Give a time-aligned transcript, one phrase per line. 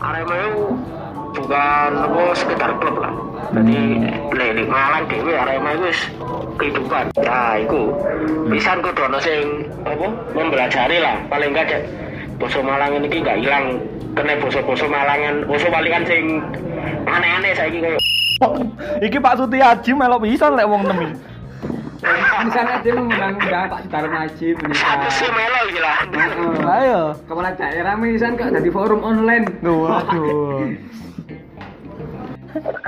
[0.00, 0.64] Arema itu
[1.36, 3.12] bukan apa sekedar klub lah.
[3.52, 5.92] Jadi nek nek Malang dhewe Arema itu
[6.56, 7.12] kehidupan.
[7.20, 7.92] Nah iku
[8.48, 11.20] pisan kudu ana sing apa mempelajari lah.
[11.28, 11.82] Paling enggak cek
[12.40, 13.80] basa Malang ini gak hilang.
[14.16, 16.40] Kena basa-basa Malangan basa palingan sing
[17.04, 17.98] aneh-aneh saiki koyo.
[19.04, 21.35] Iki Pak Suti Haji melok bisa lek wong temi.
[22.44, 25.08] Misalnya dia mengundang-undang Pak Najib satu misal.
[25.08, 25.96] sih melo iki lah
[26.76, 27.00] Ayo.
[27.24, 29.46] Kepala daerah misal kok jadi forum online.
[29.64, 30.68] Waduh.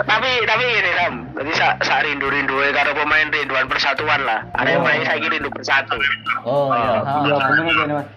[0.08, 4.96] tapi tapi ini Ram jadi sa, sa rindu rindu karo pemain rinduan persatuan lah Arema
[4.96, 6.00] ini saya rindu bersatu
[6.48, 7.04] Oh iya.
[7.28, 8.08] Iya bener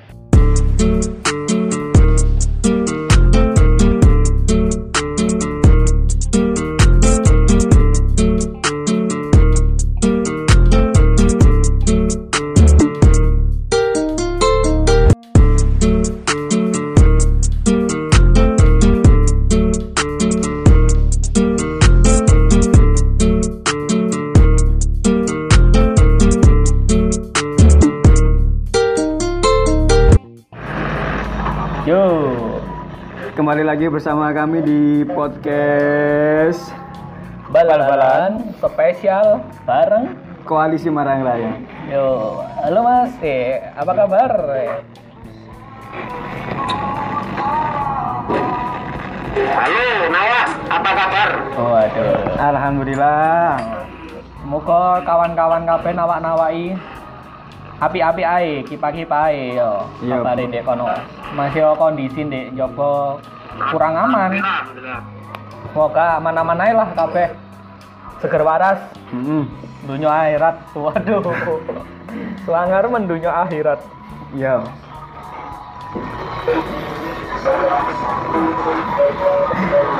[33.62, 36.74] Kembali lagi bersama kami di podcast
[37.54, 39.38] Bal-balan spesial
[39.70, 40.18] bareng
[40.50, 41.62] Koalisi Marang Raya.
[41.86, 44.32] Yo, halo Mas, eh, apa kabar?
[49.30, 52.18] Halo Nawa apa kabar Oh, aduh.
[52.42, 53.62] Alhamdulillah.
[54.42, 56.74] Muga kawan-kawan kabeh nawak-nawaki
[57.78, 59.86] api-api ae, kipa-kipa ae yo.
[60.02, 60.18] Iya.
[60.18, 60.90] Kabare ndek kono.
[61.38, 63.22] Masih kondisi ndek Joko
[63.70, 64.32] kurang aman.
[65.72, 67.30] Semoga aman-aman ae lah kabeh.
[68.20, 68.80] Seger waras,
[69.86, 70.56] dunia akhirat.
[70.74, 71.22] Waduh.
[72.44, 73.80] Selangar mendunia akhirat.
[74.34, 74.62] Iya.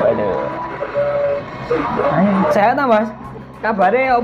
[0.02, 0.36] Waduh.
[2.52, 3.08] Sehat ah mas?
[3.62, 4.18] Kabarnya?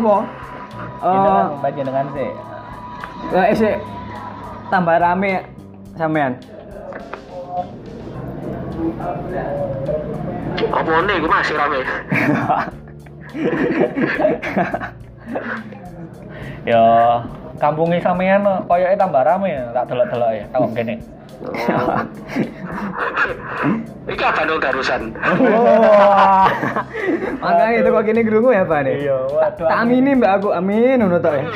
[0.98, 2.30] Jenengan, Eh, baca dengan sih.
[3.30, 3.76] eh,
[4.68, 5.46] tambah rame
[5.94, 6.32] sampean.
[10.68, 11.80] Apa nih gue masih rame
[16.68, 16.84] Yo,
[17.56, 20.44] kampungnya sampean koyoke tambah rame tak delok-delok ya.
[20.52, 21.00] Tak kene.
[24.08, 26.50] ini apa dong darusan Wah.
[27.44, 29.06] Makanya itu kok gini gerungu ya Pak nih.
[29.06, 29.70] Iya, waduh.
[29.70, 31.46] Tak amini mbak aku, amin ngono tok ya.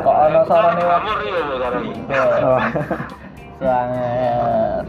[0.00, 1.12] Kok ana sarane wae.
[3.62, 3.70] Oh.
[3.70, 4.82] Sangat.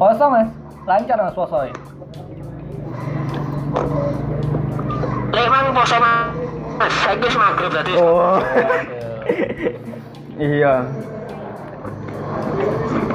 [0.00, 0.48] Poso mas,
[0.88, 1.76] lancar mas poso ya.
[5.36, 6.32] Lek mang poso mas
[7.04, 8.40] saya wis maghrib tadi Oh.
[10.36, 10.84] Iya.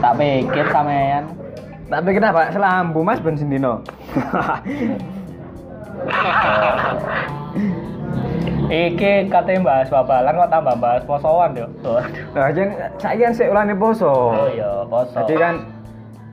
[0.02, 1.30] Tak pikir sampean.
[1.86, 2.50] Tak pikir apa?
[2.50, 3.86] Selambu Mas ben sindino.
[8.72, 11.68] Iki katanya bahas babalan kok tambah bahas posoan yo.
[11.84, 12.08] Waduh.
[12.40, 12.50] Lah
[13.04, 14.32] saya kan sik ulane poso.
[14.32, 15.12] Oh iya, poso.
[15.12, 15.68] Jadi kan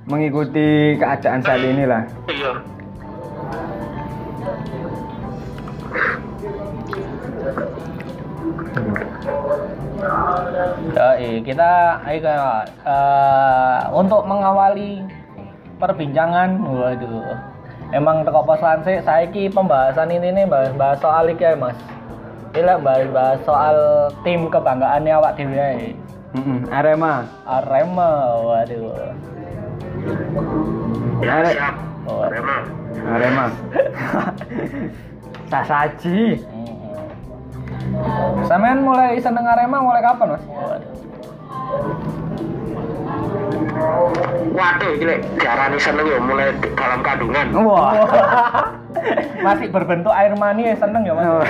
[0.06, 2.06] mengikuti keadaan saat ini lah.
[2.31, 2.53] iya
[10.94, 11.71] Ya, iya, kita
[12.06, 12.22] ayo
[12.87, 15.03] eh, untuk mengawali
[15.82, 17.34] perbincangan, waduh.
[17.91, 21.75] Emang teko posan sih, saya ki pembahasan ini nih bahas, bahas soal iki ya, Mas.
[22.48, 23.76] Ini bahas, bahas soal
[24.25, 25.92] tim kebanggaannya awak dhewe ae.
[26.32, 26.69] Mm-mm.
[26.69, 27.25] Arema.
[27.44, 28.10] Arema,
[28.41, 28.92] waduh.
[31.20, 32.25] ya Are- Oh.
[32.25, 32.56] Arema
[33.04, 33.44] Arema.
[35.53, 36.41] Sasaji.
[38.44, 40.44] Sampean mulai seneng Arema mulai kapan, Mas?
[44.48, 47.94] waduh gile diarani seneng ya mulai dalam kandungan Wah.
[49.47, 51.28] Masih berbentuk air mani ya seneng ya, Mas?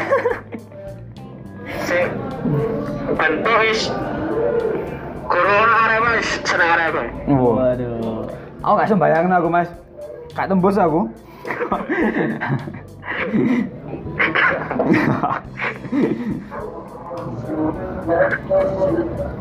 [3.18, 3.90] Bentuk is
[5.28, 7.02] Corona Arema seneng Arema.
[7.28, 8.26] Waduh.
[8.64, 9.70] Aku gak sembayangin aku mas.
[10.34, 11.06] Gak tembus aku.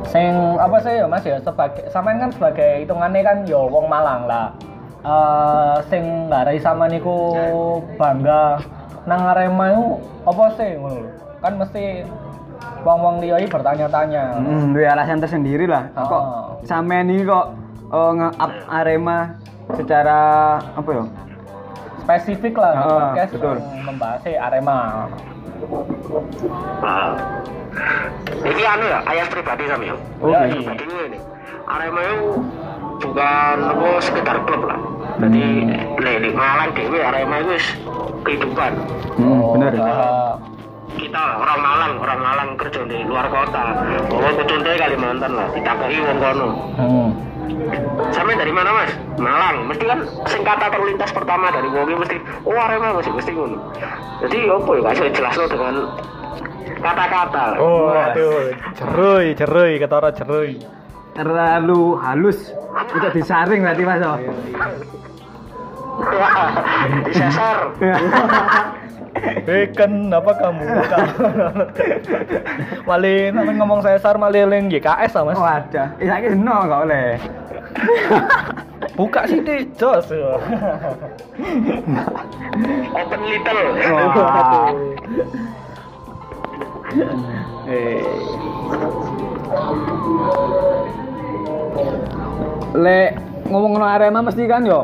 [0.08, 4.28] sing apa sih ya mas ya sebagai sampean kan sebagai hitungannya kan ya wong Malang
[4.28, 4.48] lah
[5.04, 7.36] eh sing ngarai sama niku
[7.96, 8.60] bangga
[9.08, 9.86] nang Arema itu
[10.28, 11.08] apa sih ngono
[11.40, 12.04] kan mesti
[12.88, 15.92] wong-wong liya bertanya-tanya Hmm, dua alasan tersendiri lah.
[15.94, 16.08] Oh.
[16.08, 16.24] Kok
[16.64, 17.52] sampean ini kok
[17.92, 19.36] oh, nge-up Arema
[19.76, 20.20] secara
[20.72, 21.04] apa ya?
[22.00, 23.56] spesifik lah Oh, podcast betul.
[23.60, 24.80] yang membahas Arema
[26.80, 27.12] Ah.
[28.40, 29.96] Ini anu ya, ayah pribadi sama ya.
[30.18, 30.56] Oh, Ya, iya.
[30.56, 31.20] Pribadi ini.
[31.68, 32.18] Arema itu
[32.98, 34.80] bukan apa sekedar klub lah.
[35.18, 35.44] Jadi,
[35.98, 37.68] nih, di Malang dewe Arema itu wis
[38.24, 38.72] kehidupan.
[39.18, 39.72] Hmm, bener.
[39.78, 40.34] ah,
[40.98, 43.64] Kita orang Malang, orang Malang kerja di luar kota.
[44.10, 46.48] Bawa contohnya Kalimantan lah, ditakoi wong kono.
[46.82, 47.10] hmm.
[48.12, 48.92] Sampai dari mana mas?
[49.22, 49.70] Malang.
[49.70, 53.58] Mesti kan sing kata terlintas pertama dari wongi mesti oh Arema mesti mesti ngono.
[54.26, 55.76] Jadi apa ya kasih jelas dengan
[56.82, 57.46] kata-kata.
[57.58, 60.62] Oh, aduh, ceruy, ceruy, ketara ceruy.
[61.18, 62.54] Terlalu halus
[62.94, 64.02] untuk disaring berarti Mas.
[64.06, 64.18] oh.
[65.98, 66.54] Wah,
[67.10, 67.58] disasar.
[69.48, 70.64] Eh, kenapa kamu?
[72.90, 75.40] Malin, ngomong sesar malih eling YKS ah, Mas.
[75.40, 77.10] Wadah, eh saiki no enggak oleh.
[79.00, 80.12] Buka sih di jos.
[82.92, 83.62] Open little.
[83.88, 84.72] Wah.
[87.68, 88.04] Eh.
[92.78, 93.10] Lek
[93.48, 94.84] ngomong no Arema mesti kan yo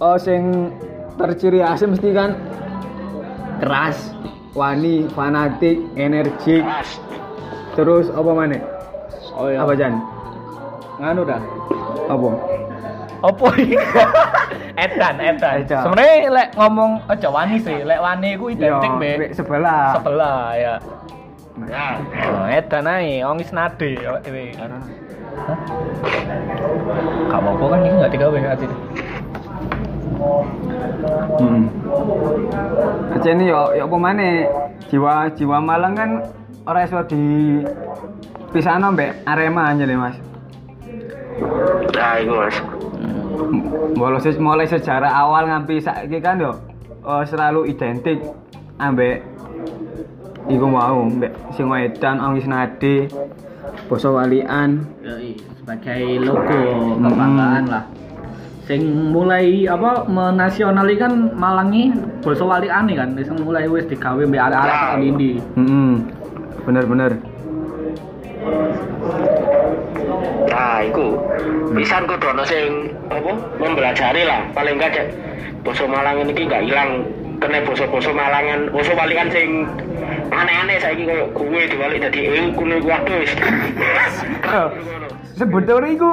[0.00, 0.72] oh sing
[1.16, 2.36] terciri khas mesti kan
[3.60, 4.12] keras,
[4.52, 6.64] wani, fanatik, energik,
[7.74, 8.58] terus apa mana?
[9.36, 9.64] Oh iya.
[9.64, 9.94] Apa Jan?
[11.00, 11.40] Nganu dah.
[12.08, 12.28] Apa?
[13.24, 13.46] Apa?
[14.84, 15.64] Edan, edan.
[15.64, 19.96] Sebenarnya lek ngomong aja wani sih, lek wani ku identik Yo, be be sebelah.
[19.96, 20.74] sebelah ya.
[21.56, 24.52] Oh, edan ae, wong nade dhewe.
[24.60, 25.58] Hah?
[27.32, 28.66] Gak apa-apa kan gak digawe ati.
[31.36, 31.64] Hmm.
[33.12, 34.46] Aja ini yo yo apa maneh?
[34.86, 36.10] Jiwa jiwa Malang kan
[36.62, 37.58] ora iso di
[38.50, 40.16] pisahno mbek Arema aja deh Mas.
[41.92, 42.56] Ya, itu mas.
[43.96, 46.52] Mulai, se- mulai sejarah awal ngampi saiki kan yo
[47.02, 48.20] eh, selalu identik
[48.76, 49.20] ambek
[50.46, 53.08] iku mau mbek sing wedan Ong Isnadi
[53.86, 54.86] Boso Walian
[55.58, 56.60] sebagai logo
[56.96, 57.84] kebanggaan lah.
[58.66, 58.82] Sing
[59.14, 65.30] mulai apa menasionalikan Malangi basa waliane kan, sing mulai wis digawe mbek arek-arek tekan ndi.
[65.54, 65.92] hmm
[66.66, 67.14] bener-bener
[70.50, 71.14] Nah, itu
[71.78, 73.32] pisan kudu ana sing apa
[73.62, 74.42] mempelajari lah.
[74.50, 75.06] Paling enggak cek
[75.62, 77.06] basa Malang ini gak hilang.
[77.38, 79.62] Kena basa-basa Malangan basa walikan sing
[80.34, 83.32] aneh-aneh saiki koyo gue diwalik dadi kuno iku waduh wis.
[85.38, 86.10] sebetulnya iku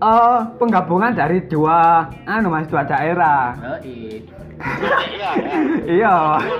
[0.00, 4.22] eh, penggabungan dari dua anu Mas dua daerah Heeh.
[4.56, 5.30] Iya,
[5.84, 6.16] iya.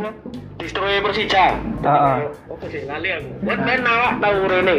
[0.00, 0.10] iya?
[0.56, 1.52] Destroy Persija.
[1.84, 2.16] Heeh.
[2.48, 3.28] Apa sih lali aku.
[3.44, 4.76] Buat main nawak tahu rene.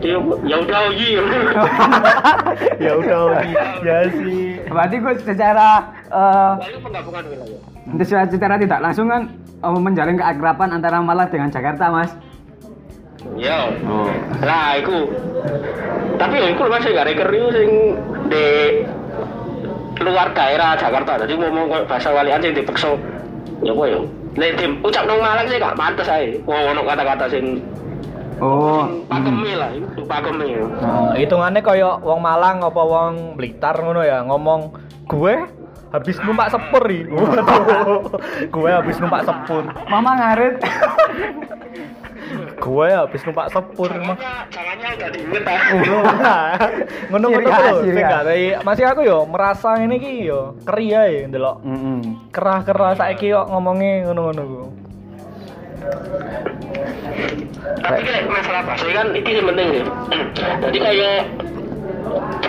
[0.00, 0.16] Dia
[0.48, 1.22] ya udah iya.
[2.88, 3.52] ya udah Ogi.
[3.84, 4.56] ya sih.
[4.72, 5.68] berarti gue secara
[6.08, 7.60] eh, Lalu penggabungan wilayah.
[8.00, 9.28] secara, secara tidak langsung kan
[9.60, 12.10] eh, menjalin keakraban antara Malang dengan Jakarta Mas
[13.38, 13.70] Ya.
[13.86, 14.10] oh
[14.42, 15.08] Lah iku.
[16.18, 17.70] Tapi ya iku masih gak reker iku sing
[18.30, 18.46] di
[20.02, 21.22] luar daerah Jakarta.
[21.22, 22.94] Jadi ngomong koyo bahasa walian sing dipeksa.
[23.62, 24.00] Ya apa ya?
[24.32, 26.40] Nek tim ucap nang Malang sih gak pantes ae.
[26.48, 27.62] Wong ono kata-kata sing
[28.42, 30.46] oh sing pakeme lah, itu pakeme.
[30.50, 30.64] ya.
[30.82, 34.74] Nah, hitungannya kayak wong Malang apa wong Blitar ngono ya ngomong
[35.06, 35.34] gue
[35.92, 36.82] habis numpak sepur
[38.54, 39.62] gue habis numpak sepur.
[39.86, 40.56] Mama ngarit
[42.62, 43.90] Gue habis numpak sepur.
[43.90, 45.58] Jangannya jangannya udah diinget ah.
[47.10, 48.12] ngono ngono Ciri khas, lho ciri sing khas.
[48.14, 51.98] gak tapi masih aku yo merasa ini ki yo keri ae ndelok Mm-mm.
[52.30, 54.62] kerah-kerah saiki yo ngomongnya ngono-ngono ku.
[57.82, 59.84] Tapi kayak masalah bakso kan itu yang penting ya.
[60.62, 61.18] Jadi kayak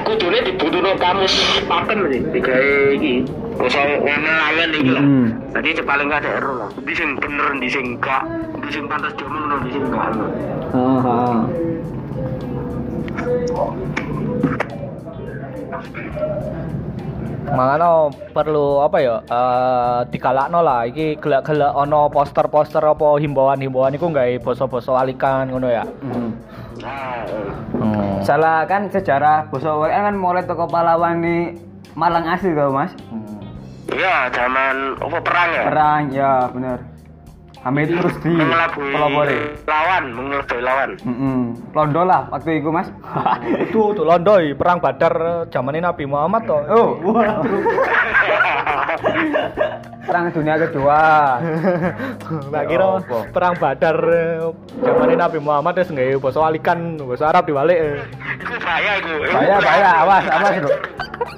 [0.05, 1.34] kudune dibutuhno kamus
[1.65, 3.13] pakem sih digawe iki.
[3.53, 5.03] Kosong ngelawan iki lah.
[5.03, 5.27] Hmm.
[5.58, 6.70] Jadi paling gak ada error lah.
[6.82, 8.25] Di sing bener, di sing gak,
[8.63, 10.12] di sing pantas diomongno, di sing gak.
[10.74, 11.39] Ah, ah.
[17.53, 19.15] Makanya perlu apa ya?
[19.27, 25.86] Eh digalakno lah iki gelak-gelak ono poster-poster apa himbauan-himbauan iku gawe basa-basa alikan ngono ya.
[26.01, 26.32] Mm.
[26.82, 27.51] Nah, eh.
[27.77, 28.17] Hmm.
[28.25, 31.53] Salah kan sejarah Boso Walian kan mulai toko pahlawan di
[31.93, 32.89] Malang asli kau Mas.
[33.93, 35.63] Iya, zaman apa perang ya?
[35.70, 36.93] Perang ya bener.
[37.63, 38.36] Hamid terus di
[38.75, 39.39] pelopori.
[39.63, 40.89] lawan, mengelabui lawan.
[41.00, 42.91] Mm Londo lah waktu itu Mas.
[43.63, 46.60] Itu tuh Londoi perang Badar zaman Nabi Muhammad toh.
[46.67, 46.89] oh,
[50.03, 51.00] perang dunia kedua.
[52.53, 53.17] Tak kira Apa?
[53.32, 53.98] perang Badar
[54.84, 57.79] zaman Nabi Muhammad wis nggawe basa alikan basa Arab dibalik.
[58.43, 59.12] Iku bahaya iku.
[59.32, 60.72] Bahaya bahaya awas awas Bro.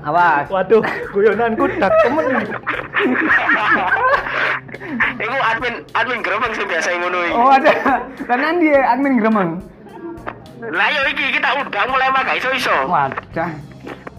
[0.06, 0.46] Awas.
[0.50, 0.82] Waduh,
[1.14, 2.26] guyonanku dak temen.
[5.20, 7.36] Iku admin admin geremeng sing biasa ngono iki.
[7.36, 7.74] Oh ada.
[8.28, 9.50] Lah nanti ya admin gremeng.
[10.66, 12.76] Lah yo iki kita undang mulai mah gak iso-iso.
[12.90, 13.52] Wadah.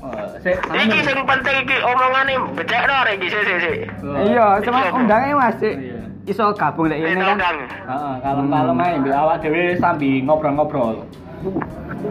[0.06, 3.76] Oh, sik, Iki sing penting iki omongane becekno arek iki sik sik sik.
[4.04, 5.58] Iya, cuma undangnya Mas.
[5.58, 5.98] Iya.
[6.26, 7.56] Iso gabung lek ini kan.
[7.66, 10.96] Heeh, kalem-kalem ae mbek awak dhewe sambil ngobrol-ngobrol.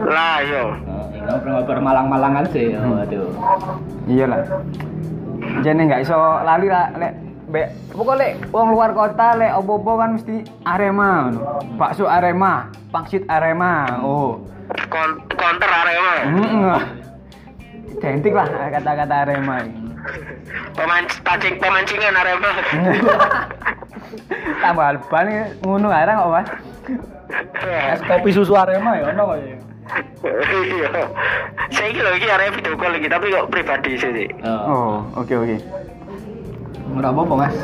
[0.04, 0.76] Lah yo.
[1.24, 2.76] Ngobrol-ngobrol malang-malangan sih.
[2.76, 3.28] Oh, aduh.
[4.08, 4.44] Iyalah.
[5.64, 7.12] Jane nggak iso lali lah lek
[7.46, 11.30] Bek, pokoknya wong luar kota lek opo-opo kan mesti Arema.
[11.78, 14.02] Bakso Arema, pangsit Arema.
[14.02, 14.42] Oh.
[14.90, 16.14] Kon counter Arema.
[16.26, 16.80] Heeh.
[18.02, 19.78] Identik lah kata-kata Arema ini.
[20.74, 22.50] Pemain pancing pemancingan Arema.
[24.62, 25.26] Tambah alban
[25.62, 26.48] ngono ae kok, Mas.
[27.62, 29.38] Es kopi susu Arema ya ono kok.
[29.38, 29.54] ya.
[30.50, 30.90] Iya.
[31.70, 34.10] Saya lho iki Arema video call iki tapi kok pribadi sih.
[34.10, 34.28] sih.
[34.42, 34.66] Oh.
[34.66, 35.56] Oh, oke oke.
[36.94, 37.56] Ora apa-apa, Mas.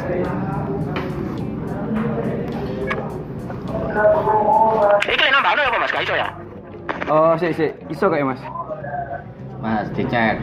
[5.07, 5.93] Iki lek nambah apa Mas?
[5.95, 6.29] Gak iso ya?
[7.07, 8.43] Oh, sik sik, iso kayak Mas.
[9.63, 10.43] Mas, dicek.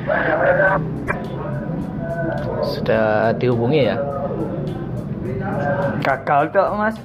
[2.64, 3.98] Sudah dihubungi ya?
[6.00, 6.96] Gagal tok, Mas.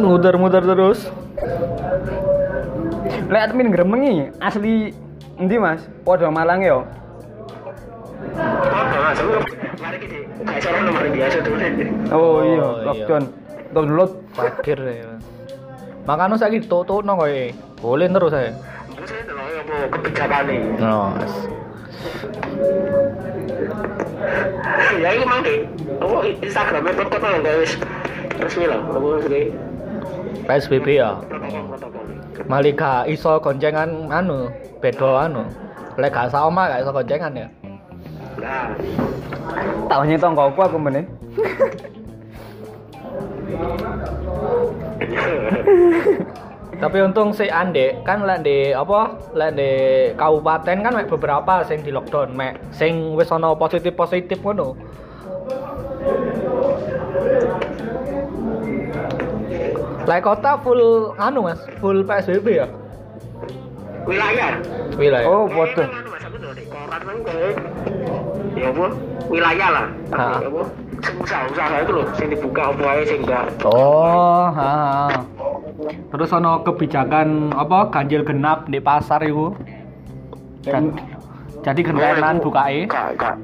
[0.00, 1.12] Muter-muter terus.
[3.28, 4.96] Lek admin gremengi asli
[5.36, 5.84] endi, Mas?
[6.06, 6.80] Podho Malang ya.
[9.14, 9.30] Aku
[9.78, 11.52] mari iki gak iso nomor biasa tuh.
[12.10, 12.66] Oh, Oh, iya, iya.
[12.84, 13.24] lockdown.
[13.74, 14.10] Download.
[14.34, 15.14] Parkir ya.
[16.04, 17.32] Makanya saya gitu tuh nong kowe.
[17.80, 18.50] Boleh terus saya.
[19.04, 20.56] Saya delok apa kebijakane.
[20.78, 21.14] No.
[24.98, 25.58] Ya iku mang deh.
[26.00, 27.72] Apa Instagramnya tetep nang wis
[28.38, 28.80] resmi lah.
[28.82, 29.44] Apa sih?
[30.44, 31.10] PSBB ya.
[32.44, 34.50] Malika iso goncengan anu,
[34.82, 35.48] beda anu.
[35.96, 37.48] Lek gak sama gak iso goncengan ya.
[38.38, 38.74] Nah,
[39.88, 41.04] Tak nyetong kok aku meneh.
[46.74, 49.14] Tapi untung si Ande kan lek di apa?
[49.32, 49.70] Lek di
[50.18, 54.74] kabupaten kan mek beberapa sing di lockdown, mek sing wis ana positif-positif ngono.
[60.04, 62.66] Lek kota full anu Mas, full PSBB ya.
[64.04, 64.60] wilayah.
[65.00, 65.24] Wilayah.
[65.24, 65.80] Oh, podo.
[65.80, 66.12] Anu,
[66.68, 67.93] koran.
[68.54, 68.86] Ya apa?
[69.26, 69.86] Wilayah lah.
[70.10, 70.62] Tapi apa?
[71.20, 73.44] Usaha-usaha itu loh, sing dibuka apa ae sing enggak.
[73.66, 74.72] Oh, ha.
[74.72, 75.20] ha.
[75.84, 79.52] Terus ono kebijakan apa ganjil genap di pasar iku.
[80.64, 80.96] Dan,
[81.60, 82.88] jadi gentenan bukae.
[82.88, 83.36] Enggak, enggak.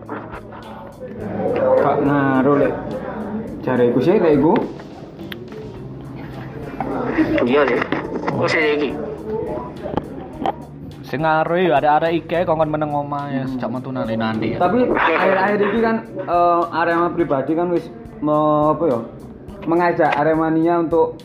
[1.85, 2.75] Gak ngaruh lek.
[3.61, 4.55] Jare iku sih lek iku.
[7.45, 7.81] Iya sih.
[8.33, 9.10] Oh, sih iki.
[11.11, 14.47] Sing ngaruh ya ada-ada ike kongkon meneng omah ya sejak metu nanti nanti.
[14.55, 14.59] ya.
[14.59, 17.91] Tapi akhir-akhir ini kan eh, Arema pribadi kan wis
[18.21, 18.99] mau apa ya?
[19.63, 21.19] Mengajak Aremania untuk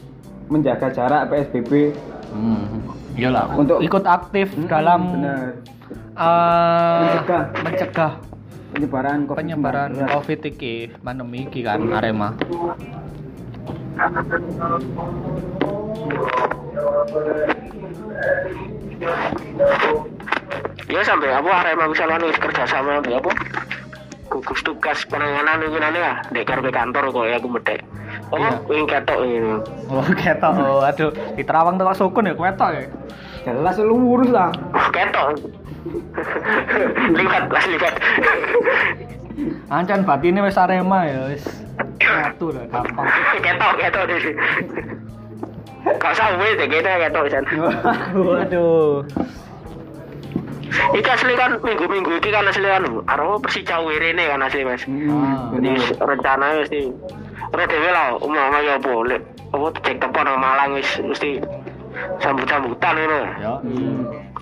[0.48, 1.94] menjaga jarak PSBB
[2.28, 2.84] Hmm.
[3.16, 5.64] Iyalah, Untuk- ikut aktif Hmm, dalam bener.
[6.12, 7.44] eh, Mencegah.
[7.64, 8.12] mencegah
[8.70, 12.36] penyebaran COVID penyebaran COVID iki, pandemi iki kan Arema.
[20.86, 23.32] Ya sampai apa Arema bisa lalu kerja sama ambek apa?
[24.30, 27.80] Gugus tugas penanganan ini nanti lah, dek karepe kantor kok ya aku medek.
[28.30, 28.38] Apa?
[28.38, 28.50] Iya.
[28.70, 29.54] Wing ketok ini.
[29.90, 30.54] Oh, ketok.
[30.58, 32.84] Oh, aduh, di Terawang tuh sukun ya ketok ya.
[33.46, 34.50] Jelas lu urus lah.
[34.74, 35.38] Wah, ketok.
[37.18, 37.94] lihat lah lihat.
[39.70, 41.46] Ancan batine wis Arema ya wis.
[42.02, 43.08] Satu lah gampang.
[43.46, 44.32] ketok ketok di
[45.86, 46.02] sini.
[46.02, 47.46] Kau sawe deh kita ketok san.
[48.18, 49.06] Waduh.
[50.76, 54.84] Iki asli kan minggu-minggu iki kan asli kan Arema Persija Wirene kan asli Mas.
[54.84, 56.90] Ah, Jadi rencana mesti
[57.54, 59.22] ora dhewe lah umumnya ya apa lek
[59.54, 61.40] apa cek nang Malang wis mesti
[62.20, 63.22] sambut-sambutan ngono.
[63.40, 63.54] Ya.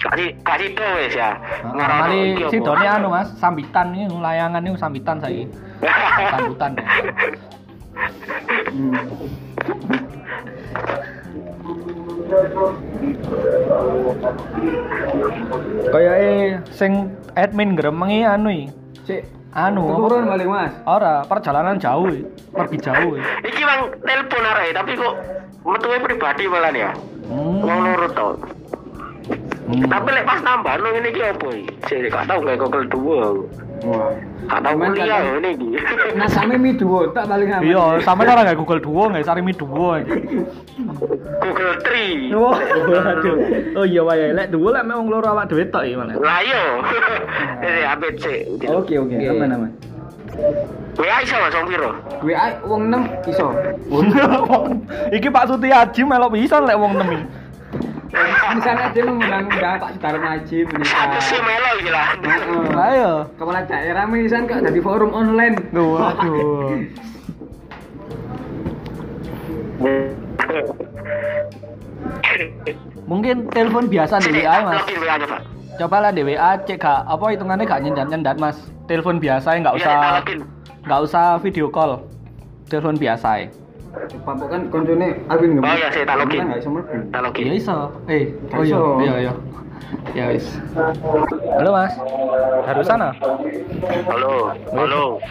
[0.09, 1.37] Kasih kasih to wis ya.
[1.61, 2.09] Apa?
[2.49, 5.45] sidone anu Mas, sambitan ini layangan ini sambitan saiki.
[6.33, 6.71] Sambutan.
[6.73, 6.87] ya.
[15.93, 18.71] Kayak eh sing admin gremengi anu.
[19.03, 19.21] Cek,
[19.53, 19.83] Anu.
[19.85, 20.71] turun balik mas.
[20.87, 22.09] Ora, perjalanan jauh,
[22.55, 23.19] pergi jauh.
[23.43, 23.61] iki.
[23.67, 25.13] Mang telepon arek tapi kok
[25.67, 26.91] metuwe pribadi malah ya.
[27.27, 27.61] Hmm.
[27.61, 28.27] Wong loro to.
[29.73, 29.89] Hmm.
[29.89, 31.73] Tapi lek pas nambah no ini ki apa iki?
[31.89, 33.17] Sik gak tau gak kokel dua.
[33.33, 33.43] aku.
[33.89, 34.13] Wah.
[34.45, 35.67] Gak tau kuliah iki.
[36.19, 37.65] Nah sampe mi duo tak balik sama.
[37.65, 39.65] Iya, sampe ora nggak Google Duo, nggak cari Mi iki.
[41.41, 42.29] Google Tree.
[42.37, 43.37] Wah, waduh.
[43.81, 46.13] Oh iya wae, lek Duo lek memang loro awak dhewe tok iki malah.
[46.21, 46.39] Lah.
[47.65, 48.23] Ini ABC.
[48.69, 49.71] Oke oke, aman aman.
[50.93, 51.91] WA iso Mas wong piro?
[52.21, 53.47] WA wong 6 iso.
[55.17, 57.17] Iki Pak Sutiaji melok bisa lek wong nemi.
[58.53, 61.17] Misalnya dia mengundang-undang Pak Sudarmo Haji menikah.
[61.17, 61.71] sih melo.
[61.81, 62.85] Heeh.
[62.93, 63.11] Ayo.
[63.41, 65.57] Kepala daerah menisan kok dari forum online.
[65.73, 66.77] Waduh.
[73.09, 74.83] Mungkin telepon biasa di WA mas.
[75.81, 78.57] Coba lah di WA cek gak apa hitungannya gak nyendat nyendat mas.
[78.85, 79.97] Telepon biasa nggak Iya, usah
[80.85, 82.03] nggak usah video call.
[82.69, 83.47] Telepon biasa ya.
[83.93, 86.49] Bapak kan koncone Alvin Oh iya, saya tak login.
[86.49, 87.13] Enggak iso mlebu.
[87.13, 87.53] Tak login.
[87.53, 87.77] Iso.
[88.09, 89.33] Eh, oh iya, iya iya.
[90.17, 90.49] Ya wis.
[91.61, 91.93] Halo mas.
[92.65, 93.13] Harus sana.
[94.09, 95.21] Halo, halo.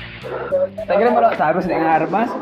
[0.87, 2.31] Tak kira kalau harus nek ngarep Mas.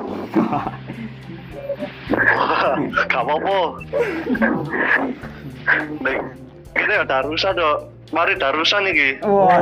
[3.09, 3.59] Gak apa-apa.
[6.05, 6.19] Nek
[6.77, 7.79] ini ya darusan dok.
[8.11, 9.23] Mari darusan iki.
[9.23, 9.55] Wah,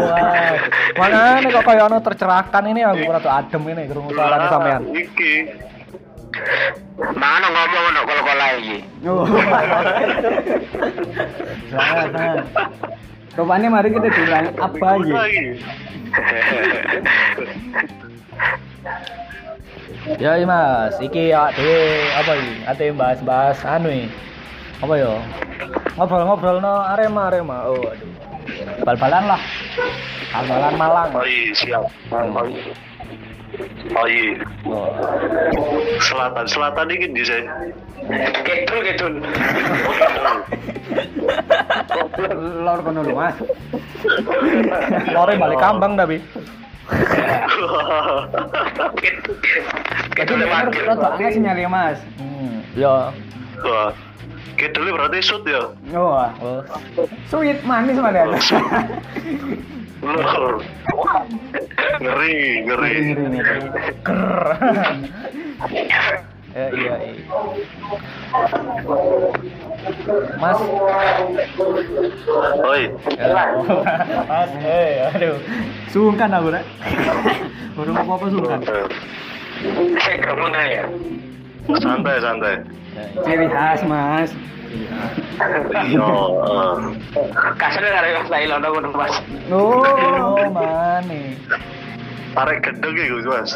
[0.99, 4.83] mana nih kok kayak ono tercerahkan ini aku rada adem ini kerungu suaranya Lah, sampean.
[4.89, 5.68] Iki.
[7.15, 8.79] Mana ngomong ono kol-kol iki.
[9.07, 9.25] Oh.
[13.39, 14.99] Rupanya mari kita bilang apa ya?
[14.99, 15.47] iki?
[20.19, 22.55] Ya mas, iki ya dhewe apa iki?
[22.67, 24.11] Ate bahas-bahas anu iki.
[24.83, 25.23] Apa yo?
[25.95, 27.67] Ngobrol-ngobrol no Arema Arema.
[27.71, 28.11] Oh aduh.
[28.83, 29.41] Bal-balan lah.
[30.35, 31.11] Bal-balan Malang.
[31.15, 31.85] Oh iya, siap.
[33.97, 34.45] Oh iya.
[36.05, 37.49] Selatan, selatan iki di sini.
[38.45, 39.13] Kedul kedul.
[42.65, 43.37] Lor kono lho Mas.
[45.11, 46.21] Lore balik kambang tapi.
[50.13, 51.99] Kedul rada aneh sinyalnya Mas.
[52.21, 53.11] Hmm, ya.
[53.65, 53.93] Wah.
[54.59, 55.71] Kedele berarti shoot ya.
[55.95, 56.19] Oh.
[57.31, 58.27] sweet manis mana?
[60.03, 60.63] Lur.
[61.99, 62.95] Ngeri, ngeri.
[66.59, 67.15] Eh, iya, iya.
[70.41, 70.59] Mas,
[72.67, 72.83] Oi.
[74.27, 75.37] Mas, eh, aduh.
[75.93, 76.65] Sungkan aku, Rek.
[77.77, 78.61] Baru apa-apa sungkan.
[79.99, 80.85] Saya kamu ya.
[81.77, 82.57] Santai, santai.
[83.29, 84.33] Ciri khas Mas.
[84.73, 86.09] Iya.
[87.61, 89.15] Kasarnya kare Mas Lail ono ngono Mas.
[89.53, 89.85] Oh,
[90.49, 91.21] mana?
[92.33, 93.53] Tarik gendeng iku, Mas.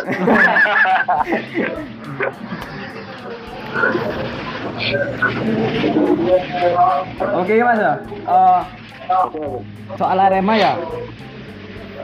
[7.33, 7.95] Oke Mas ya.
[8.29, 8.61] Eh,
[9.97, 10.73] soal Arema ya.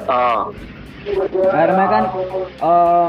[0.09, 0.49] Ah.
[1.49, 2.05] Arema kan
[2.59, 3.09] eh,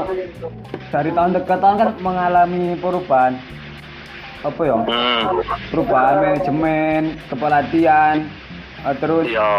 [0.90, 3.34] dari tahun ke tahun kan mengalami perubahan
[4.40, 4.72] apa ya?
[4.72, 5.22] Hmm.
[5.68, 8.16] Perubahan manajemen, kepelatihan,
[8.86, 9.52] eh, terus Iya.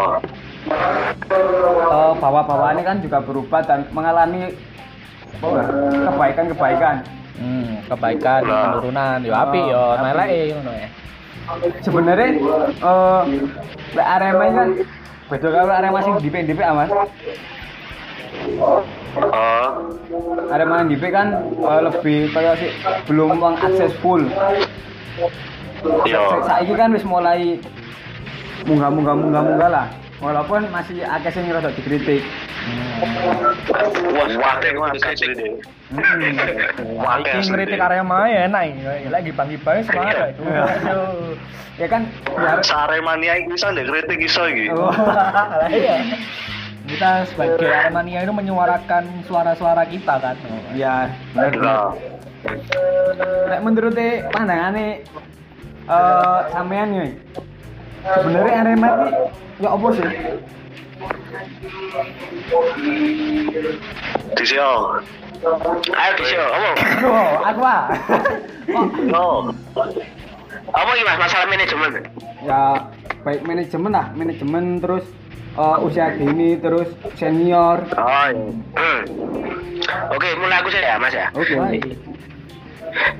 [1.86, 4.50] eh, bawa-bawaannya kan juga berubah dan mengalami
[5.38, 5.64] apa ya,
[6.10, 6.96] kebaikan-kebaikan.
[7.32, 8.62] Hmm, kebaikan, Nah.
[8.78, 10.88] penurunan, yo api yo, meleke ngono ya.
[11.82, 12.28] Sebenarnya
[12.78, 13.22] eh
[13.92, 14.68] lek Arema ini kan
[15.26, 16.86] beda karo Arema sing di PNDP aman.
[19.32, 19.76] Ah.
[20.52, 22.70] Arema yang DP kan eh, lebih kayak sih
[23.08, 24.24] belum mengakses full.
[26.06, 26.20] Iya.
[26.42, 27.58] Sa- Saiki kan wis mulai
[28.64, 29.86] munggah munggah munggah munggah lah.
[30.22, 32.22] Walaupun masih akeh sing rada dikritik.
[34.14, 35.50] Wah, wakil Mas asli deh.
[35.90, 36.38] Mm-mm.
[37.02, 37.86] Wakil Iki asli ngritik deh.
[37.90, 39.08] Arema ya enak iki.
[39.10, 40.38] Lagi bang-bang semangat.
[40.38, 40.64] Iya.
[41.80, 44.70] Ya kan iki bisa ndek kritik iso iki.
[44.70, 44.94] Oh.
[45.58, 45.98] Lah iya.
[46.92, 50.36] Kita sebagai Aremania itu menyuarakan suara-suara kita kan.
[50.76, 51.52] ya benar.
[51.56, 51.90] Lah.
[53.48, 53.96] Nek menurut
[54.34, 55.00] pandangane
[55.88, 57.04] eh sampean yo.
[58.02, 60.08] Sebenarnya Arema iki ya apa sih?
[64.36, 64.60] Di sini.
[65.90, 66.46] Ayo di show.
[66.46, 66.70] Apa?
[67.02, 67.84] Oh, aku ah.
[69.10, 69.38] Oh.
[70.72, 72.06] Apa Mas masalah manajemen?
[72.42, 72.90] ya
[73.22, 75.06] baik manajemen lah, manajemen terus
[75.58, 77.84] eh, usia dini terus senior.
[77.96, 78.08] Oh.
[78.28, 78.48] iya.
[78.76, 79.02] Hmm.
[80.14, 81.28] Oke, mulai aku saja ya, Mas ya.
[81.34, 81.56] Oke.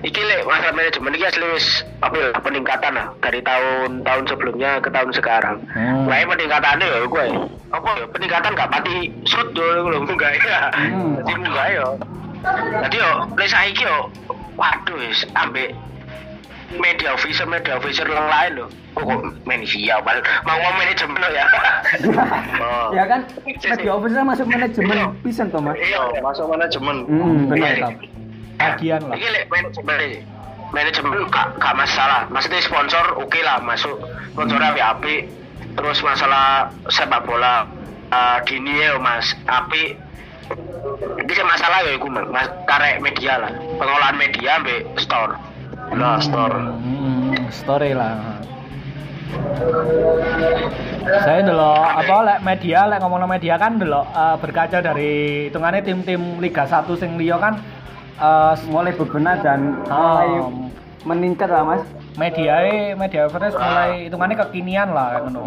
[0.05, 4.93] Iki lek masalah manajemen iki asli wis apa ya, peningkatan lah dari tahun-tahun sebelumnya ke
[4.93, 5.65] tahun sekarang.
[5.73, 6.05] Hmm.
[6.05, 7.27] Nah, peningkatannya ya gue.
[7.73, 10.69] Apa ya peningkatan gak pati shoot yo lho munggah ya.
[10.77, 11.17] Hmm.
[11.25, 11.87] Jadi munggah yo.
[12.85, 14.13] Jadi yo lek saiki yo
[14.61, 15.73] waduh wis ambek
[16.81, 18.69] media officer media officer yang lain loh.
[18.93, 19.21] Oh, kok
[20.05, 21.47] bal mau ngomong manajemen lo ya.
[22.61, 22.89] Oh.
[22.99, 26.97] ya kan media officer masuk manajemen pisan to mas Iya, masuk manajemen.
[27.09, 27.85] hmm, Benar, Iya.
[27.89, 27.95] Tam.
[28.61, 29.17] Bagian lah.
[29.17, 29.99] Lek manajemen.
[30.73, 32.25] Manajemen gak, gak masalah.
[32.33, 33.97] Maksudnya sponsor oke lah masuk
[34.33, 35.17] sponsornya api api.
[35.73, 37.69] Terus masalah sepak bola
[38.13, 39.97] uh, dini ya mas api.
[41.17, 42.29] Ini masalah ya iku Mang.
[42.29, 43.53] Mas karek media lah.
[43.81, 45.37] Pengolahan media ambek store.
[45.91, 46.79] Nah, store.
[46.79, 48.39] Hmm, story lah.
[51.03, 55.13] Saya dulu apa lek media lek ngomong media kan dulu eh, berkaca dari
[55.49, 57.59] hitungannya tim-tim Liga 1 sing liya kan
[58.21, 60.71] eh, mulai bebenah dan mulai um,
[61.03, 61.83] meningkat lah mas
[62.15, 62.63] media
[62.95, 65.43] media fresh mulai hitungannya kekinian lah kayak ngono.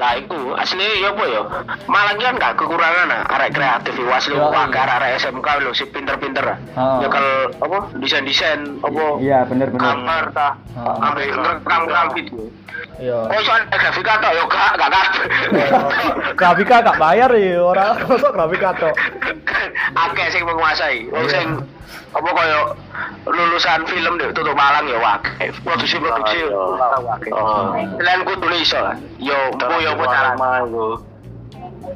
[0.00, 1.42] Lah iku asli ya apa ya?
[1.88, 4.80] Malah kan gak kekurangan ah arek kreatif iku asli wah iya.
[4.96, 6.56] arek SMK lho si pinter-pinter.
[6.76, 7.00] Oh.
[7.04, 12.42] Ya kalau apa desain-desain apa iya bener bener gambar ta ambek ngerekam-rekam video.
[13.00, 13.18] Iya.
[13.28, 15.06] Oh soal grafika tok yo gak gak kabeh.
[16.36, 18.94] Grafika gak bayar ya orang kosok grafika tok.
[19.96, 21.08] Akeh sing menguasai.
[21.12, 21.32] Wong Iya.
[21.32, 21.48] sing
[22.10, 22.60] apa koyo
[23.28, 26.38] lulusan film deh tutup Malang ya wakil produksi produksi.
[26.42, 27.70] Wakil Oh.
[27.96, 30.86] selain kudu iso lah yo mbo yo apa cara iku.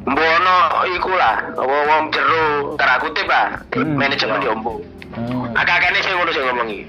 [0.04, 0.56] mbono
[0.92, 4.72] iku lah apa wong jero kutip lah Hmm, manajemen yo mbo
[5.14, 5.50] Hmm.
[5.54, 6.84] akeh-akehne sing ngono sing ngomong iki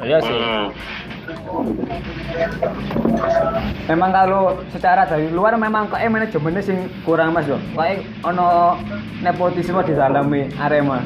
[0.00, 0.32] Iya sih.
[0.32, 0.66] Hmm.
[3.84, 7.60] memang kalau secara dari luar memang kok manajemennya sing kurang mas yo.
[7.74, 7.84] Kok
[8.24, 8.80] ono
[9.20, 11.04] nepotisme di dalam Arema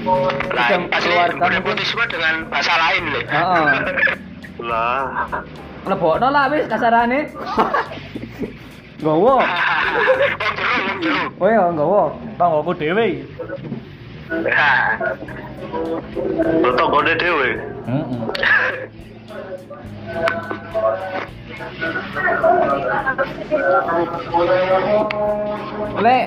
[0.00, 3.70] asli keluarga mungkin- nepotisme dengan bahasa lain lho Heeh.
[4.60, 5.04] Lah.
[5.82, 7.28] lebokno lah wis kasarane
[9.00, 9.40] gowo
[10.40, 12.02] wong jero wong jero oh iya gowo
[12.36, 13.08] Tanggoku dhewe.
[14.30, 14.94] Nah,
[16.62, 17.48] Betul gede dhewe.
[17.84, 18.20] Heeh.
[26.00, 26.24] lek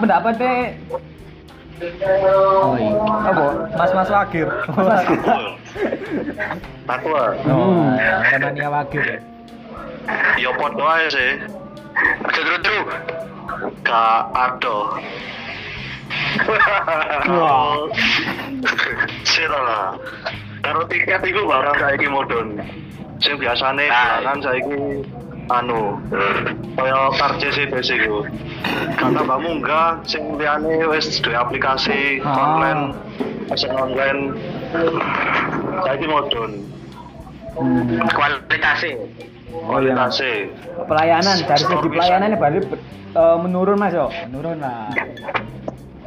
[0.00, 0.60] pendapat deh
[1.76, 2.96] Oh iya.
[3.28, 3.44] apa
[3.76, 4.48] Mas-mas Wagir.
[6.88, 7.36] Aku lah.
[7.52, 7.92] Oh,
[8.30, 9.04] karena Nia Wagir.
[9.04, 9.18] ya.
[10.38, 11.32] Ya podo ae sih.
[11.96, 12.62] aja terus
[13.82, 14.76] Gak ada.
[17.28, 17.76] Wah.
[19.28, 19.86] Sira lah.
[20.62, 22.56] Karo tiket iku barang saiki modern.
[23.20, 24.22] Sing biasane Nah.
[24.22, 25.02] kan saiki
[25.46, 26.00] anu
[26.74, 28.26] kaya karcis itu sih iku.
[28.98, 32.58] Karena mbak munggah sing liyane wis duwe aplikasi Ah.
[32.58, 32.82] online
[33.46, 34.20] pesen online.
[35.86, 36.52] Saiki modern
[38.12, 38.98] kualitasnya
[39.56, 39.94] Oh iya.
[39.96, 40.52] kualitasnya
[40.84, 42.64] pelayanan dari segi pelayanan ini balik
[43.14, 44.10] eh, menurun mas yo.
[44.28, 44.90] Menurun lah.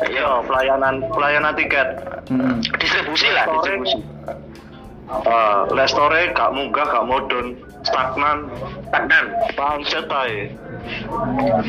[0.05, 1.87] iya pelayanan pelayanan tiket.
[2.29, 2.61] Hmm.
[2.77, 3.97] distribusi lah distribusi.
[5.09, 8.37] Uh, restore gak munggah gak modern stagnan
[8.89, 10.51] stagnan pancet ae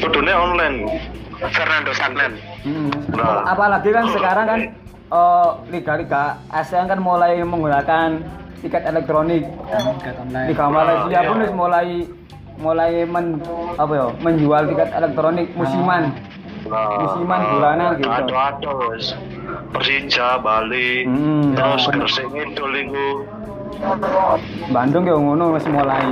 [0.01, 0.79] kudune online
[1.53, 2.93] Fernando stagnan Hmm.
[3.17, 3.49] Nah.
[3.49, 4.61] apalagi kan sekarang kan
[5.09, 8.21] eh, liga-liga ASEAN kan mulai menggunakan
[8.61, 9.49] tiket elektronik
[9.97, 10.47] Tiket online.
[10.53, 11.25] Liga Malaysia iya.
[11.25, 11.89] pun wis mulai
[12.61, 13.41] mulai men,
[13.81, 16.13] apa ya menjual tiket elektronik musiman
[16.61, 18.05] Nah, Musiman bulanan gitu.
[18.07, 19.17] Ada-ada wis.
[19.73, 21.57] Persija, Bali, Hmm.
[21.57, 21.93] terus Ya.
[21.97, 23.09] Gresik Ngidul iku.
[24.71, 26.05] Bandung ya ngono wis mulai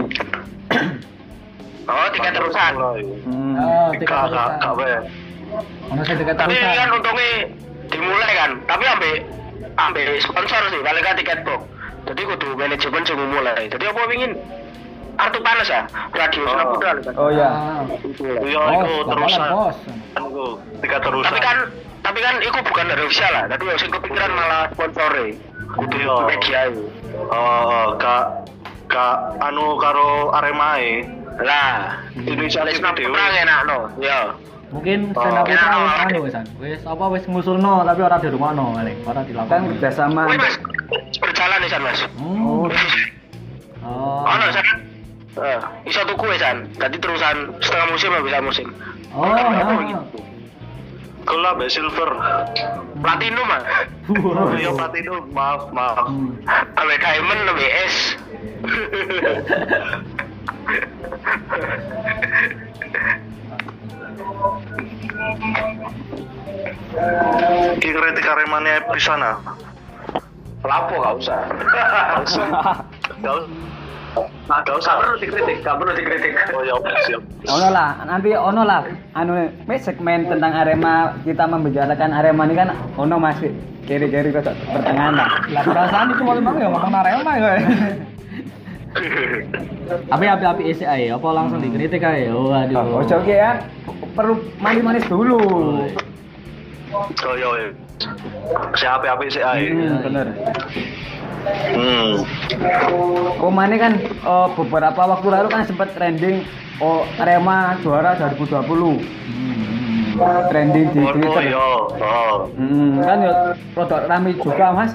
[1.85, 2.73] oh tiket terusan
[3.25, 3.55] hmm.
[3.59, 5.03] Oh, tiket Gak gak terusan.
[5.89, 6.77] Ono sing tiket tapi terusan.
[6.77, 7.31] kan untungnya
[7.89, 9.15] dimulai kan tapi ambil
[9.79, 11.61] ambil sponsor sih paling kan tiket box
[12.05, 14.33] jadi kudu manajemen sing mulai jadi apa ingin
[15.15, 16.57] kartu panas ya radio Oh.
[16.69, 16.79] oh.
[16.79, 17.83] kan oh ya Ah.
[18.39, 19.49] Iya iku bakalan, terusan.
[19.51, 19.77] bos.
[20.15, 20.45] Iku
[20.79, 21.31] tiket terusan.
[21.31, 21.57] tapi kan
[21.99, 25.35] tapi kan itu bukan dari official lah tapi yang sing kepikiran malah sponsore
[25.69, 26.15] kudu Iya.
[26.25, 26.85] media itu
[27.17, 28.49] Oh, gak
[28.89, 31.05] gak anu karo Aremae.
[31.39, 34.35] lah Indonesia Wis perang enak no ya
[34.69, 35.23] Mungkin Oh.
[35.23, 36.03] Sena Putra Ya, wis oke.
[36.05, 36.45] anu wisan.
[36.59, 39.61] Wis apa wis ngusulno tapi ora dirungokno paling, ora kan dilakukan.
[39.73, 40.55] kerjasama Wih mas
[41.17, 42.67] berjalan nih san mas Hmm.
[43.87, 44.27] Oh.
[44.27, 44.67] Oh, no, san.
[45.39, 46.67] Eh, iso tuku ya, San.
[46.75, 48.69] Tadi terusan setengah musim lah bisa musim.
[49.15, 50.03] Oh, nah.
[51.29, 52.11] Kula mbek silver.
[53.05, 53.63] Platinum ah.
[54.25, 54.57] Wah.
[54.57, 56.09] Iya platinum, maaf, maaf.
[56.09, 56.33] Hmm.
[56.81, 57.97] Ambil diamond lebih S.
[67.79, 69.37] Ki kritik Aremane pisana.
[70.65, 71.39] Lapo gak usah.
[71.77, 72.47] Gak usah.
[73.21, 74.59] Gak usah.
[74.65, 74.93] Gak usah.
[74.97, 76.33] Gak perlu dikritik, gak perlu dikritik.
[76.57, 77.23] Oh ya, siap.
[77.47, 78.83] Ono lah nanti ono lah
[79.15, 79.47] anu
[79.79, 83.55] segmen tentang Arema kita membicarakan Arema ini kan ono masih
[83.87, 87.51] kiri-kiri kok pertengahan lah Lah perasaan itu mau emang ya ngomong Arema ya.
[90.11, 92.27] Tapi api-api isi ae, apa langsung dikritik ae?
[92.35, 93.07] Oh, aduh.
[93.07, 93.63] ojo ki ya
[94.19, 95.39] perlu manis-manis dulu
[96.89, 97.69] Oh iya, iya.
[98.75, 99.71] Si api-api si ae.
[99.71, 100.27] hmm, bener
[101.75, 102.13] Hmm.
[103.39, 106.43] Pemainnya kan eh, beberapa waktu lalu kan sempat trending
[106.83, 108.99] oh Arema juara 2020.
[110.51, 111.43] Trending di Oh, Twitter.
[111.47, 111.69] iya.
[112.03, 112.51] Oh.
[112.59, 113.33] Hmm, kan ya
[113.73, 114.93] produk rame juga mas.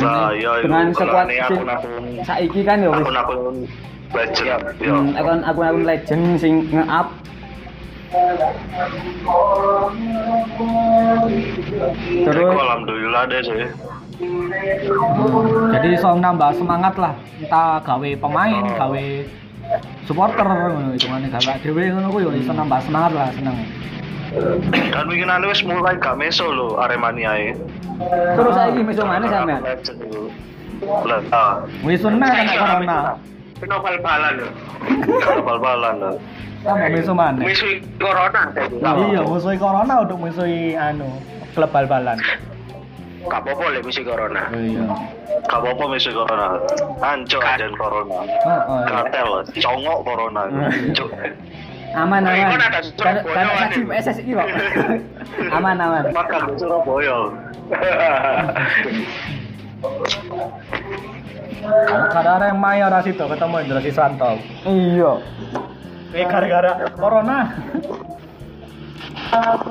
[0.00, 1.28] Nah, iya itu Dengan sekuat
[2.24, 3.68] saiki kan ya wis akun-akun
[4.16, 4.62] legend.
[4.80, 7.08] Hmm, akun akun akun legend sing nge-up
[12.24, 13.64] terus alhamdulillah deh sih.
[14.18, 17.14] Jadi so nambah semangat lah.
[17.38, 18.74] Entah gawe pemain, Oh.
[18.74, 19.06] gawe
[20.08, 23.56] supporter ngono hitungane gawe dhewe ngono ku yo iso nambah semangat lah seneng.
[24.90, 27.48] Kan winginane wis mulai gak meso lho Aremania e.
[28.36, 30.28] terus saiki meso mana sampean itu.
[30.82, 31.54] Lah, ah.
[31.86, 32.98] Wis sunah kena corona.
[33.64, 34.48] Novel balan lho.
[35.24, 36.12] Kalau bal-balan lho.
[36.66, 37.38] Tambah meso mana?
[37.38, 38.50] Misi corona
[38.82, 41.06] Iya, musuhi corona untuk musuhi anu
[41.54, 42.18] klub bal-balan.
[43.28, 44.42] Gak apa-apa le misi corona.
[44.52, 44.84] Iya.
[45.44, 46.56] Gak apa-apa misi corona.
[47.04, 48.18] Ancok aja corona.
[48.24, 48.80] Heeh.
[48.88, 49.28] Kartel,
[49.60, 50.42] congok corona.
[50.96, 51.10] Cuk.
[51.88, 54.44] aman Oh, aman iku ada kan iki kok
[55.56, 57.18] aman aman Makan di Surabaya.
[62.12, 64.30] Karena yang mayor ora situ ketemu Indra Siswanto.
[64.68, 65.12] iya
[66.12, 67.56] Eh gara-gara corona.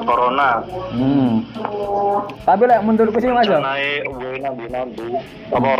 [0.06, 0.62] Corona.
[0.94, 1.34] hmm.
[2.46, 3.60] tapi lek menurutku sih mas ya.
[5.50, 5.72] Apa?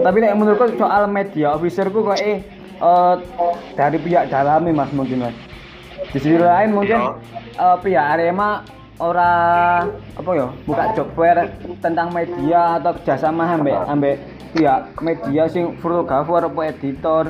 [0.00, 2.40] tapi lek menurutku soal media officerku kok eh
[2.80, 3.14] eh,
[3.76, 5.36] dari pihak dalami mas mungkin mas
[6.12, 7.20] di sisi lain mungkin
[7.56, 8.64] eh, pihak Arema
[9.02, 9.32] ora
[10.14, 11.50] apa ya buka job fair
[11.82, 14.16] tentang media atau kerjasama ambek ambek
[14.54, 17.24] pihak media sing fotografer apa editor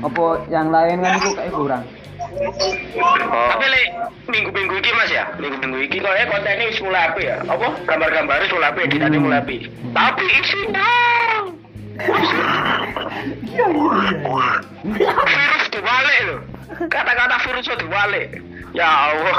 [0.00, 1.84] apa yang lain kan itu kayak kurang
[2.28, 3.48] Oh.
[3.56, 3.82] Tapi le
[4.28, 7.40] minggu-minggu iki Mas ya, minggu-minggu iki kok kontennya wis mulai api ya.
[7.48, 7.68] Apa?
[7.88, 9.56] Gambar-gambarnya wis mulai api, editane mulai api.
[9.96, 10.90] Tapi isinya
[15.24, 16.40] virus dibalik loh.
[16.92, 18.28] Kata-kata virus itu dibalik.
[18.76, 19.36] Ya Allah.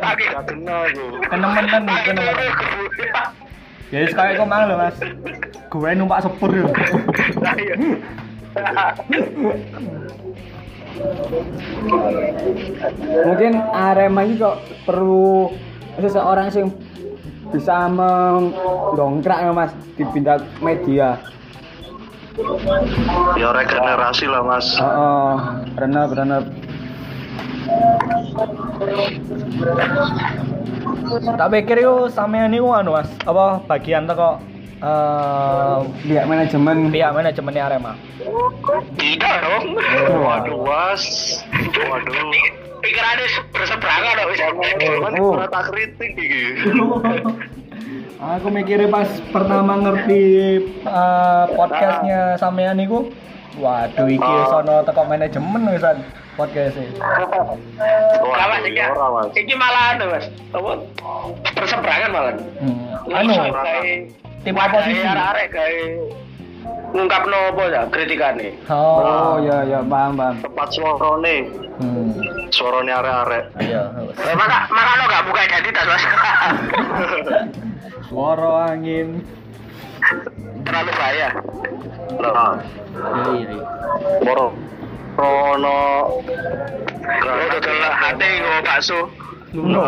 [0.00, 1.20] Lagi Gak kena gue.
[1.28, 2.48] Kenemenan nih, kenemenan.
[3.92, 4.96] Ya wis kayak kok mang lho, Mas.
[5.68, 6.66] Gue numpak sepur yo.
[13.26, 14.56] Mungkin Arema ini kok
[14.88, 15.52] perlu
[16.00, 16.66] seseorang sing
[17.52, 21.16] bisa mendongkrak ya mas di bidang media
[23.40, 24.76] Ya regenerasi lah mas.
[24.76, 25.36] oh, oh
[25.72, 26.42] benar benar
[31.36, 34.36] Tak pikir yo sampean niku anu Mas, apa bagian teko
[34.76, 37.92] eh pihak manajemen pihak manajemen Arema.
[39.00, 39.64] Tidak dong.
[40.20, 41.04] Waduh was.
[41.80, 42.28] Waduh.
[42.84, 44.28] Pikirannya berseberangan dong.
[44.28, 44.40] wis.
[44.40, 45.40] Kan Oh.
[45.48, 46.44] tak kritik iki.
[48.16, 50.24] Aku mikirnya pas pertama ngerti
[50.82, 53.12] eh, podcastnya sampean niku,
[53.56, 54.48] waduh iki Oh.
[54.50, 56.88] sono teko manajemen wisan podcastnya.
[56.96, 57.56] Kawan
[58.20, 58.76] Waduh, iki.
[58.76, 58.92] ya.
[59.32, 60.26] Iki malah anu Mas.
[60.52, 60.72] Apa?
[61.54, 62.34] Berseberangan malah.
[62.60, 62.76] Hmm.
[63.08, 63.32] Anu,
[64.46, 65.02] tim oposisi.
[65.02, 66.06] Arek kayak
[66.94, 68.54] ngungkap nopo ya kritikane.
[68.70, 71.36] Oh, oh ya ya paham paham Tepat suarane.
[71.82, 72.14] Hmm.
[72.54, 73.44] Suarane arek-arek.
[73.58, 73.82] Iya.
[74.22, 76.04] Eh, maka maka lo gak buka identitas mas.
[78.06, 79.26] Suara angin.
[80.62, 81.28] Terlalu bahaya.
[82.22, 83.50] Lah, Iya iya.
[83.50, 83.62] iya.
[84.22, 84.54] moro.
[85.18, 85.82] Rono.
[87.02, 89.10] Lo dodol hati ngomong bakso.
[89.56, 89.82] Luno.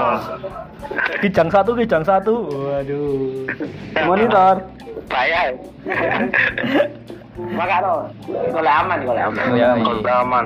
[1.20, 2.48] Kijang satu, kijang satu.
[2.48, 3.44] Waduh.
[4.08, 4.64] monitor
[5.08, 5.52] Bahaya.
[7.58, 8.10] Maka lo,
[8.50, 9.44] kalau aman, kalau aman.
[9.54, 10.44] Ya, Kalau aman.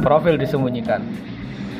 [0.00, 1.04] Profil disembunyikan.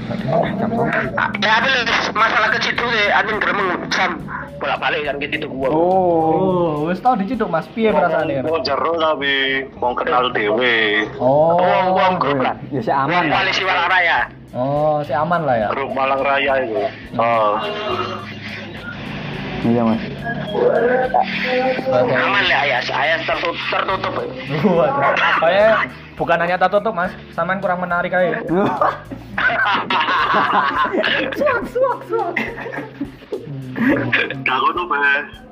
[0.04, 1.72] Ah, Ya, tapi
[2.12, 4.20] masalah ke situ deh, admin gremeng sam
[4.60, 5.72] bolak balik kan gitu gua.
[5.72, 8.44] oh Oh, wis tau diciduk Mas piye perasaane kan?
[8.44, 11.08] Wong jero tapi wong kenal dhewe.
[11.16, 11.56] Oh.
[11.56, 12.56] Uang uang grup lah.
[12.68, 14.18] ya si aman lah Koalisi Walang Raya.
[14.54, 15.68] Oh, si aman lah ya.
[15.74, 16.78] Grup Malang Raya itu.
[17.18, 17.58] Oh.
[19.64, 19.96] iya mas
[21.90, 23.58] Aman lah ayas, ayas tertutup.
[23.66, 24.14] tertutup.
[24.62, 25.14] Waduh.
[25.42, 28.38] Kayak bukan hanya tertutup Mas, sampean kurang menarik aja.
[31.34, 32.34] suak, suak, suak.
[34.46, 35.43] Gak ngono, Be.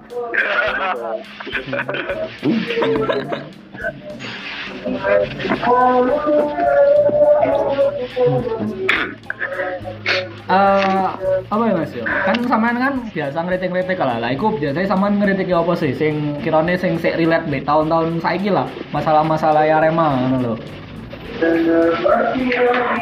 [10.52, 11.06] Eh,
[11.48, 12.04] apa ya Mas ya?
[12.04, 14.20] Kan sampean kan biasa ngeritik-ngeritik lah.
[14.20, 18.52] Lah iku biasanya sampean ngeritik apa sih sing kirane sing sik relate mbek tahun-tahun saiki
[18.52, 20.54] lah, masalah-masalah Arema ngono lho.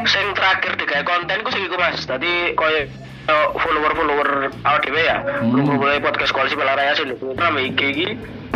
[0.07, 2.07] Sing terakhir digawe konten ku sing Mas.
[2.07, 2.87] Tadi koyo
[3.57, 4.29] follower-follower
[4.65, 5.19] awake dhewe ya.
[5.23, 5.51] Hmm.
[5.53, 7.15] Belum mulai podcast koalisi Pelaraya sih lho.
[7.35, 8.07] Rame IG iki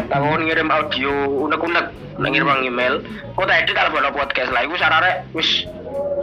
[0.09, 1.13] tangon ngirim audio
[1.45, 1.87] unek-unek
[2.19, 2.95] nang ngirim nang email.
[3.35, 5.67] Kok tak edit kalau podcast lah iku sarare wis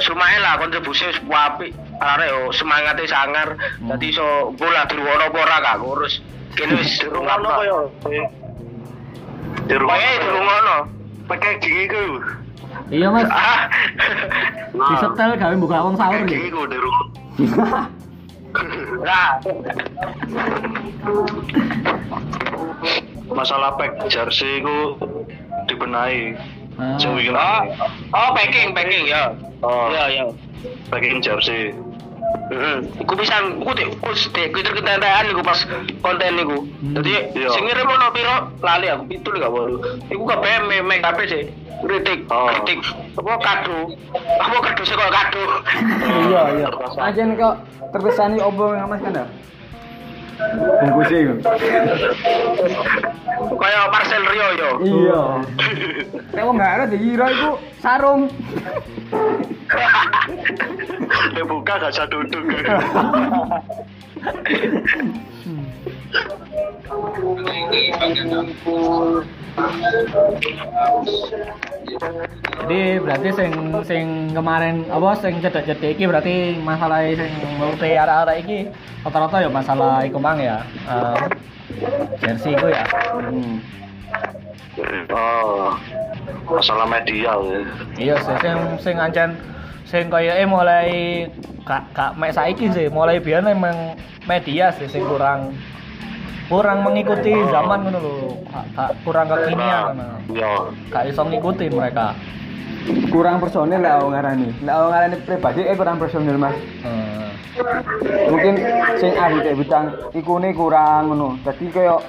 [0.07, 1.71] lumayan lah kontribusi wis apik.
[2.01, 3.53] Arek yo semangate sangar.
[3.77, 6.13] Dadi iso bola dirwono apa ora gak ngurus.
[6.51, 7.49] Kene wis Dirungono
[8.01, 8.25] kaya
[9.69, 10.75] Dirwono dirwono.
[11.29, 12.19] pakai gigi ku.
[12.91, 13.71] Iya mas, Ah.
[14.73, 16.59] disetel gawe buka wong sahur Gigi gitu.
[16.59, 17.11] ku dirungono.
[23.31, 24.99] Masalah pack jersey ku
[25.71, 26.35] dibenahi.
[26.79, 26.97] Ah.
[26.97, 27.19] Oh,
[28.15, 29.31] oh packing, packing ya.
[29.61, 30.25] Oh, Ya, ya.
[30.89, 31.75] packing jersey.
[32.51, 32.77] Heeh.
[32.99, 35.59] Iku bisa iku teh us teh kita kendaraan iku pas
[36.03, 36.57] konten iku.
[36.99, 37.49] Dadi Iya.
[37.55, 39.75] sing ngirim ono piro lali aku pitul gak baru.
[40.11, 41.47] Iku kabeh me make up sih.
[41.81, 42.45] Kritik, Oh.
[42.45, 42.77] kritik.
[43.17, 43.89] Apa kado?
[44.37, 45.43] Apa kado sih kok kado?
[46.29, 46.67] Iya, iya.
[47.01, 47.55] Ajen kok
[48.77, 49.25] nang Mas kan ya?
[50.81, 51.35] Bungkusnya itu.
[53.61, 54.69] Kayak parcel Rio yo.
[54.81, 55.21] Iya.
[56.33, 58.29] Nek wong gak ada dikira iku sarung.
[61.35, 62.43] Nek buka gak bisa duduk.
[72.61, 73.51] Jadi berarti sing
[73.83, 78.71] sing kemarin apa sing cedek-cedek iki berarti masalah sing multi arah-arah iki
[79.03, 80.63] rata-rata ya masalah iku mang ya.
[82.23, 82.83] Jersey iku ya.
[83.17, 83.59] Hmm.
[85.11, 85.75] Oh.
[86.47, 87.59] Masalah media ya.
[87.99, 89.35] Iya sih sing sing ancen
[89.91, 91.27] sing kaya mulai
[91.67, 95.51] gak gak mek saiki sih, mulai biyen emang media sih sing kurang
[96.47, 98.15] kurang mengikuti zaman ngono lho.
[98.47, 100.15] Gak- kurang kekinian ngono.
[100.31, 100.53] Iya.
[100.95, 102.15] Gak iso ngikuti mereka.
[103.11, 104.47] Kurang personil lah wong ngarani.
[104.63, 106.55] Nek wong ngarani pribadi eh kurang personil Mas.
[106.81, 107.29] Hmm.
[108.31, 108.55] Mungkin
[108.95, 111.35] sing ahli kayak bidang ikune kurang ngono.
[111.43, 111.99] Jadi koyo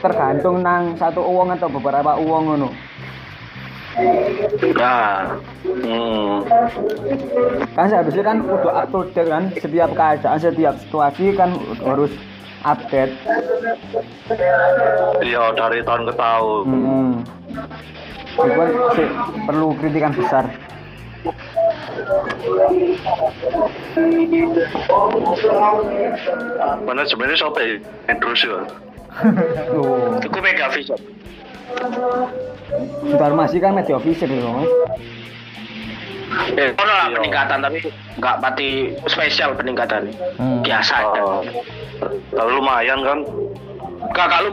[0.00, 2.68] tergantung nang satu uang atau beberapa uang ngono.
[4.76, 6.44] Nah, Hmm.
[7.72, 11.50] Kan seharusnya kan udah up to date kan setiap keadaan, setiap situasi kan
[11.82, 12.12] harus
[12.62, 13.14] update.
[15.24, 16.64] Iya dari tahun ke tahun.
[16.68, 17.12] Hmm.
[18.38, 18.62] Itu
[18.94, 19.08] sih
[19.48, 20.44] perlu kritikan besar.
[26.86, 27.74] Manajemennya siapa ya?
[28.18, 28.58] Terus ya.
[29.72, 31.00] Tuh, iku mega vision.
[33.08, 34.70] Sudarmasi kan media officer loh, Mas.
[36.54, 37.16] Eh, lah Iya.
[37.16, 37.78] peningkatan tapi
[38.20, 38.68] nggak pati
[39.08, 40.12] spesial peningkatan.
[40.36, 40.60] Hmm.
[40.60, 41.20] Biasa aja.
[41.24, 41.40] Oh.
[42.36, 43.18] Lalu lumayan kan?
[44.12, 44.52] Kakak lu.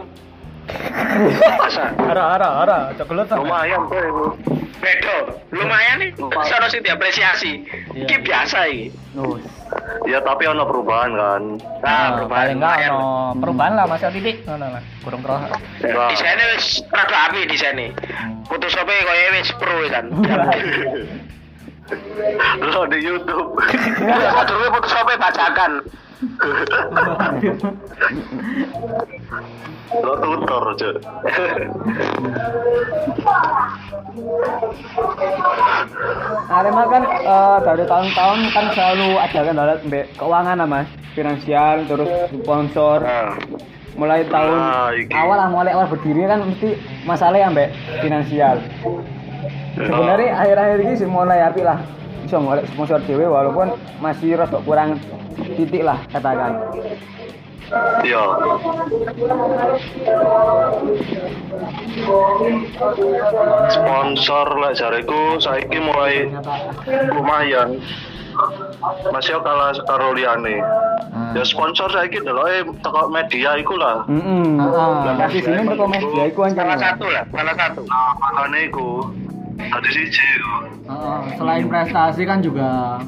[2.10, 3.44] Ara ara ara, cokelat sampe.
[3.46, 4.34] Lumayan tuh.
[4.80, 5.18] Bedo,
[5.52, 6.10] lumayan nih.
[6.20, 7.52] Sono sih diapresiasi.
[7.94, 8.06] Iya.
[8.08, 8.88] Iki biasa iki.
[10.06, 11.44] Ya tapi ono perubahan kan.
[11.82, 13.10] Nah, Nah, perubahan paling enggak ono
[13.42, 14.84] perubahan lah Mas titik ngono lah.
[15.02, 15.22] Kurang.
[15.26, 16.10] Nah.
[16.14, 17.90] Desainnya wis rada api desainnya.
[18.46, 20.06] Photoshop e koyo wis pro kan.
[22.62, 23.62] Lo di YouTube.
[24.34, 25.72] Sadurunge Photoshop e bacakan.
[30.02, 30.90] Lo tutor aja.
[36.50, 39.80] Arema kan eh, dari tahun-tahun kan selalu ada dalam
[40.18, 43.06] keuangan lah mas, finansial terus sponsor.
[43.06, 43.38] Nah,
[43.96, 44.92] Mulai tahun Nah,
[45.24, 46.76] awal lah mulai awal berdiri kan mesti
[47.08, 47.72] masalah yang mbak
[48.04, 48.60] finansial.
[49.76, 51.84] Sebenarnya akhir-akhir ini sih mulai api lah.
[52.24, 54.98] Bisa mulai sponsor dewe walaupun masih rada kurang
[55.60, 56.58] titik lah katakan.
[58.06, 58.24] Iya.
[63.68, 66.30] Sponsor lah jariku saiki mulai
[67.12, 67.82] lumayan.
[69.12, 70.60] Masih kalah karo liyane.
[71.36, 74.04] Ya sponsor saiki eh teko media iku lah.
[74.08, 77.82] Hmm, Ah, kasih sini untuk media iku salah satu lah, salah satu.
[77.88, 79.10] Nah, makane iku.
[79.68, 80.54] Ada siji iku.
[80.86, 83.02] Heeh, selain prestasi kan juga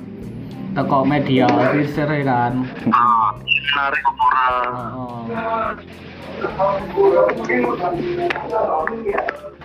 [0.73, 2.53] teko media research ya kan.
[2.89, 4.03] Ah, menarik?
[4.05, 5.71] Heeh.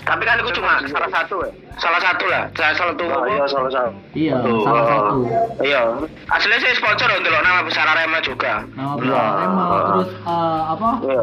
[0.03, 1.51] Tapi kan itu cuma salah satu ya.
[1.79, 2.43] Salah satu lah.
[2.53, 3.05] Salah satu.
[3.07, 3.93] Nah, iya salah satu.
[4.13, 4.59] Iya, Betul.
[4.67, 5.17] salah satu.
[5.63, 5.81] Iya.
[6.29, 8.67] Aslinya saya sponsor untuk nama besar Arema juga.
[8.75, 9.31] Nama Nah.
[9.31, 10.91] Arema terus eh, apa?
[11.07, 11.23] Iya.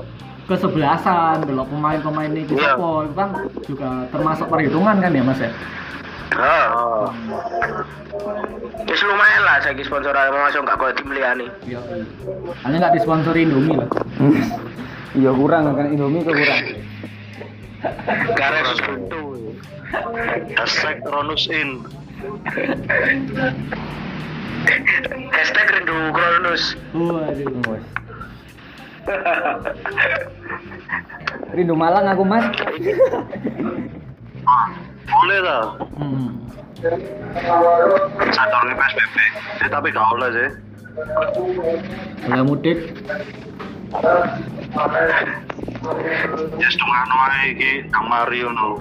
[0.50, 2.74] Kesebelasan, delok pemain-pemain ini Iya.
[2.74, 3.30] siapa itu kan
[3.70, 5.54] juga termasuk perhitungan kan ya Mas ya?
[6.34, 7.14] Ah.
[8.90, 11.46] Wis lumayan lah saya sponsor Arema masuk nggak kau tim liani.
[11.70, 11.78] Iya.
[12.66, 13.90] Hanya nggak disponsori Indomie lah.
[15.10, 16.66] Iya kurang kan Indomie kok kurang.
[18.38, 19.22] Karena sesuatu.
[20.54, 21.70] Hashtag Ronus in.
[25.34, 26.78] Hashtag rindu Kronus.
[26.94, 27.82] Waduh.
[31.56, 32.46] Rindu Malang aku mas.
[35.10, 35.64] Boleh lah.
[35.98, 36.30] Hmm.
[38.32, 39.18] Sadurunge PSBB.
[39.66, 40.50] Eh, tapi gak oleh sih.
[42.30, 42.78] Mulai mudik.
[46.60, 48.78] Ya setengah ae iki Kang Mario no.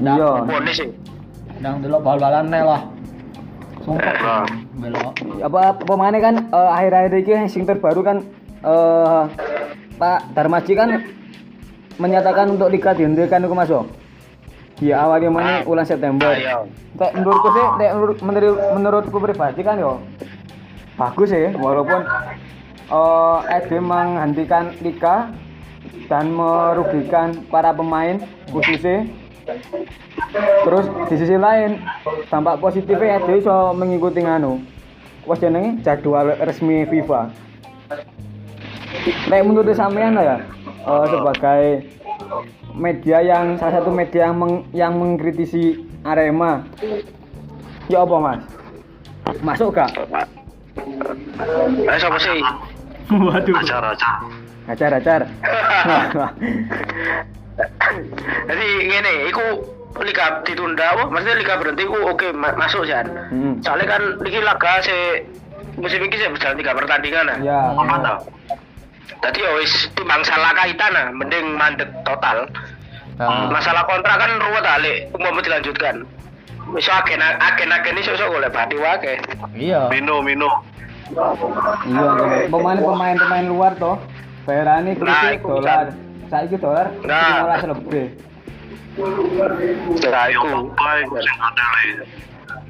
[0.00, 0.30] Iya.
[0.46, 0.88] Boleh sih.
[1.58, 2.82] Nang delok bal-balan lah.
[3.82, 4.14] Sumpah.
[4.22, 4.46] Lah.
[4.76, 5.14] Belok.
[5.42, 8.22] Apa pemainnya kan eh, akhir-akhir ini sing terbaru kan
[8.66, 9.22] eh
[9.96, 10.88] Pak Darmaji kan
[11.96, 13.84] menyatakan untuk liga dihentikan itu masuk.
[14.76, 16.36] Di awalnya mana bulan September.
[16.36, 16.68] Ayo.
[17.00, 20.04] Nek menurutku sih, menurut, menurut, menurutku pribadi kan yo
[21.00, 22.04] bagus sih, walaupun
[22.92, 25.32] eh ED menghentikan liga
[26.12, 28.20] dan merugikan para pemain
[28.52, 29.08] khususnya.
[30.36, 31.80] Terus di sisi lain
[32.28, 34.60] dampak positifnya ED iso mengikuti nganu.
[35.24, 37.45] Wes jenenge jadwal resmi FIFA.
[39.26, 41.62] Nek menurut sampean lah ya eh, sebagai
[42.72, 46.62] media yang salah satu media yang, meng- yang mengkritisi Arema.
[47.88, 48.40] Ya apa mas?
[49.40, 49.90] Masuk gak?
[51.82, 52.38] Eh siapa sih?
[53.08, 53.54] Waduh.
[53.58, 54.22] Acara-acara.
[54.66, 55.20] Acar-acar.
[58.46, 59.44] Jadi ngene, iku
[60.02, 61.04] liga ditunda apa?
[61.08, 62.94] Maksudnya liga berhenti iku oke ma- masuk sih.
[62.94, 63.54] Hmm.
[63.62, 65.24] Soalnya kan iki laga se
[65.78, 67.38] musim ini sih berjalan tiga pertandingan nah.
[67.40, 67.58] Ya.
[67.72, 68.18] Apa tau?
[69.22, 72.46] Tadi ya wis timbang salah kaitan nah, mending mandek total.
[73.16, 76.04] Nah, Masalah kontrak kan ruwet alik, umpama dilanjutkan.
[76.74, 79.16] Wis agen agen agen iso iso golek bati wae.
[79.56, 79.88] iya.
[79.88, 80.50] Mino, Mino.
[81.06, 83.96] Iya, pemain-pemain pemain luar toh.
[84.46, 85.90] Nah, kritik iku dolar.
[86.26, 87.46] Saiki dolar Nah.
[87.62, 88.06] 15 lebih.
[90.06, 90.58] Nah, Yo iku.
[90.74, 91.94] baik sing adele.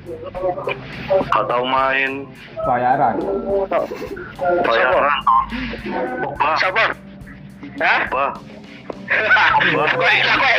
[0.07, 2.27] Gak tau main.
[2.63, 3.17] Bayaran.
[4.63, 5.21] Bayaran.
[6.59, 6.85] Siapa?
[7.83, 8.01] Hah?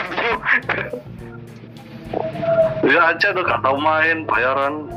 [0.07, 0.31] MU?
[2.87, 4.87] Ya aja tuh gak tau main bayaran.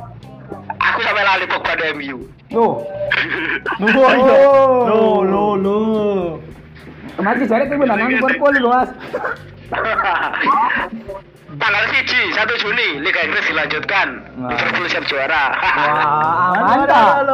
[0.80, 2.18] Aku sampai lali Pogba di MU.
[2.50, 2.82] Loh,
[3.78, 4.34] iya.
[4.50, 5.22] Oh.
[5.22, 5.78] Lo lo lo.
[7.22, 8.90] mati jare kuwi nang Liverpool lho Mas.
[11.60, 14.24] Tanggal 1 1 Juni Liga Inggris dilanjutkan.
[14.48, 15.52] Liverpool siap juara.
[15.60, 17.28] Wah, mantap.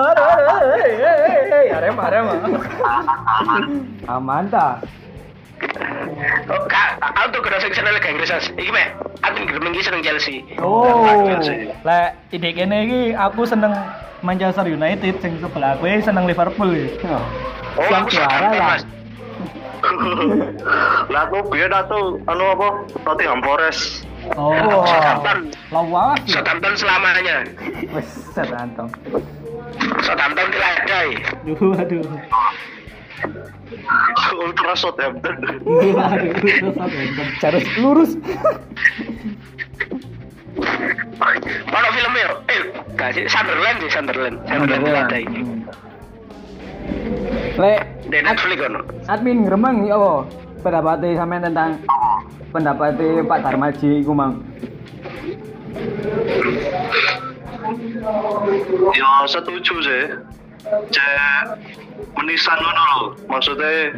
[1.77, 2.35] Arema, Arema.
[4.11, 4.83] Amanta.
[6.51, 8.35] Oh, Kak, aku tuh kena sing seneng Liga Inggris.
[8.35, 8.51] As.
[8.59, 10.43] Iki mek, aku gremeng iki seneng Chelsea.
[10.59, 11.07] Oh,
[11.87, 13.79] lek ide kene iki aku seneng
[14.27, 17.15] Manchester United sing sebelah aku seneng Liverpool ya.
[17.79, 18.79] Oh, Siap aku juara lah.
[21.15, 22.69] Lah aku biyen aku anu apa?
[23.07, 24.03] Nottingham Forest.
[24.35, 25.39] Oh, Southampton.
[25.71, 26.41] lawas ya.
[26.43, 27.37] Southampton selamanya.
[27.95, 28.91] Wes setantong.
[30.03, 31.09] Southampton diladai.
[31.47, 32.03] Aduh, aduh.
[34.35, 35.35] Ultra Southampton.
[35.41, 37.25] Aduh, aduh, terus apa ya?
[37.47, 38.11] Harus lurus.
[41.67, 42.29] Ono filmnya.
[42.51, 42.61] Eh,
[42.97, 44.37] gak sih Sunderland sih Sunderland.
[44.49, 45.23] Sunderland diladai.
[45.27, 45.61] Hmm.
[47.57, 48.81] Lek Di Netflix ono.
[49.09, 50.13] admin gremeng ya apa?
[50.67, 51.79] Pendapatnya sampean tentang
[52.51, 54.43] pendapatnya Pak Darmaji iku mang.
[58.91, 60.05] Ya setuju sih.
[60.91, 61.63] Cek
[62.19, 63.03] menisan ngono lho.
[63.31, 63.95] Maksudnya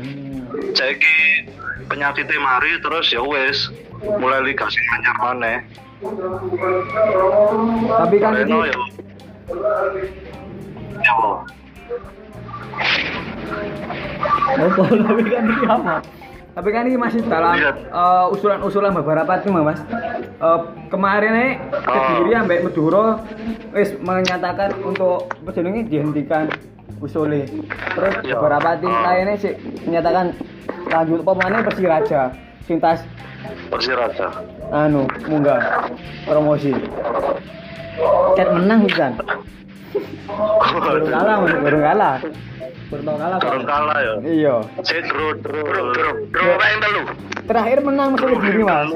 [0.76, 1.48] cek iki
[1.88, 3.72] penyakitnya mari terus ya wes
[4.20, 5.64] mulai liga sing anyar maneh.
[7.96, 8.80] Tapi kan ini ya.
[11.00, 11.16] Ya?
[14.52, 15.96] Apa tapi kan ini apa?
[16.58, 19.78] Tapi kan ini masih dalam eh, usulan-usulan beberapa tim mas.
[20.18, 23.22] Eh, kemarin nih Kediri ambek Madura
[23.70, 26.50] wis menyatakan untuk apa jenenge dihentikan
[26.98, 27.46] usulnya.
[27.94, 28.34] Terus Ya.
[28.34, 29.02] beberapa tim Ah.
[29.06, 29.54] lainnya sih
[29.86, 30.34] menyatakan
[30.88, 32.34] lanjut pemainnya Persiraja.
[32.66, 33.06] Sintas
[33.70, 34.26] Persiraja.
[34.68, 35.86] anu munggah
[36.26, 36.74] promosi.
[38.34, 39.12] Cat menang bukan?
[41.78, 42.14] Kalah.
[42.18, 42.32] Pak.
[42.88, 44.14] Kurang kalah ya.
[44.24, 44.54] Iya.
[44.80, 45.84] Saya draw Bro, draw.
[45.92, 47.02] bro, bro, apa yang telu?
[47.44, 48.90] Terakhir menang masuk Kediri, Mas.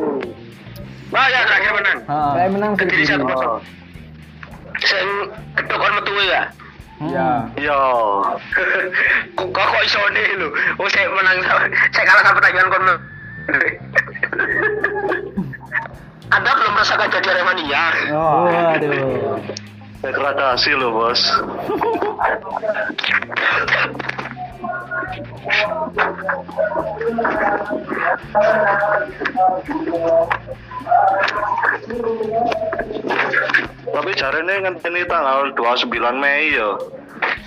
[1.12, 1.98] Wah, ya terakhir menang.
[2.08, 3.20] Terakhir menang kosong.
[3.28, 3.60] Oh.
[4.80, 5.08] Sing
[5.60, 6.42] ketok kon metu ya.
[7.02, 7.28] Iya.
[7.60, 7.78] Iya.
[9.36, 10.48] Kok kok iso nih lho.
[10.80, 11.36] Oh, saya menang
[11.92, 12.84] saya kalah sama pertandingan kon.
[16.32, 17.84] Anda belum merasakan jadi Aremania.
[18.16, 19.36] Oh, Waduh.
[20.02, 21.22] Degradasi loh bos.
[33.92, 36.70] Tapi jarene ngenteni tanggal 29 Mei ya.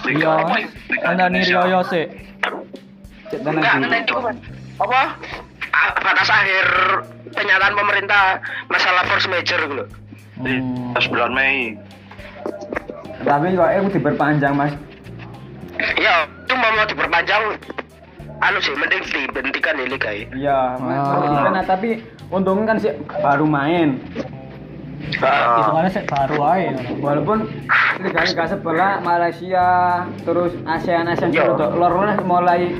[0.06, 0.34] Iya,
[1.04, 2.06] ana nih Rioyo sih.
[3.26, 3.60] cek tenan
[4.78, 5.02] apa?
[6.06, 6.66] Batas akhir
[7.34, 8.38] pernyataan pemerintah
[8.70, 9.86] masalah force major gitu
[10.36, 10.92] Hmm.
[11.00, 11.80] 9 Mei.
[13.26, 14.74] Tapi kok aku diperpanjang, Mas.
[15.98, 17.42] Ya, itu mau diperpanjang.
[18.36, 20.28] Anu sih, mending dihentikan ini kayak.
[20.36, 21.50] Iya, Ah.
[21.50, 22.92] kan tapi untungnya kan sih
[23.24, 23.98] baru main.
[25.24, 25.64] Ah.
[25.64, 26.76] Hitungannya sih baru aja.
[27.00, 27.38] Walaupun
[28.04, 29.68] liga-liga sebelah Malaysia
[30.28, 31.48] terus ASEAN ASEAN Iya.
[31.56, 31.94] sudah lor
[32.28, 32.76] mulai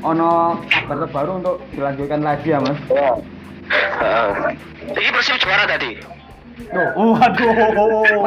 [0.00, 2.78] ono kabar terbaru untuk dilanjutkan lagi ya mas.
[2.88, 3.14] Heeh.
[4.92, 6.13] Ini Persib juara tadi.
[6.94, 7.50] Oh, waduh,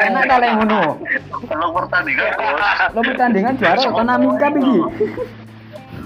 [0.03, 0.99] enak kali yang ngono.
[1.47, 2.59] Kalau pertandingan bos.
[2.91, 4.77] Lo pertandingan juara Konami Cup iki.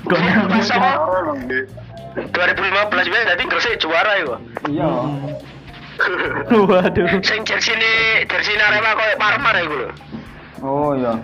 [0.05, 1.01] Pas sama
[2.13, 4.38] 2015 biasa tadi Gresik juara ya.
[4.69, 4.89] Iya.
[6.53, 7.07] Waduh.
[7.26, 9.89] Sing jersey ini Arema koyo Parmar ya lho.
[10.61, 11.17] Oh iya.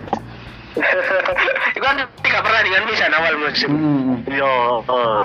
[1.76, 3.70] Itu kan tiga pertandingan bisa awal musim.
[3.72, 4.14] Hmm.
[4.28, 4.52] Iya,
[4.84, 5.20] heeh.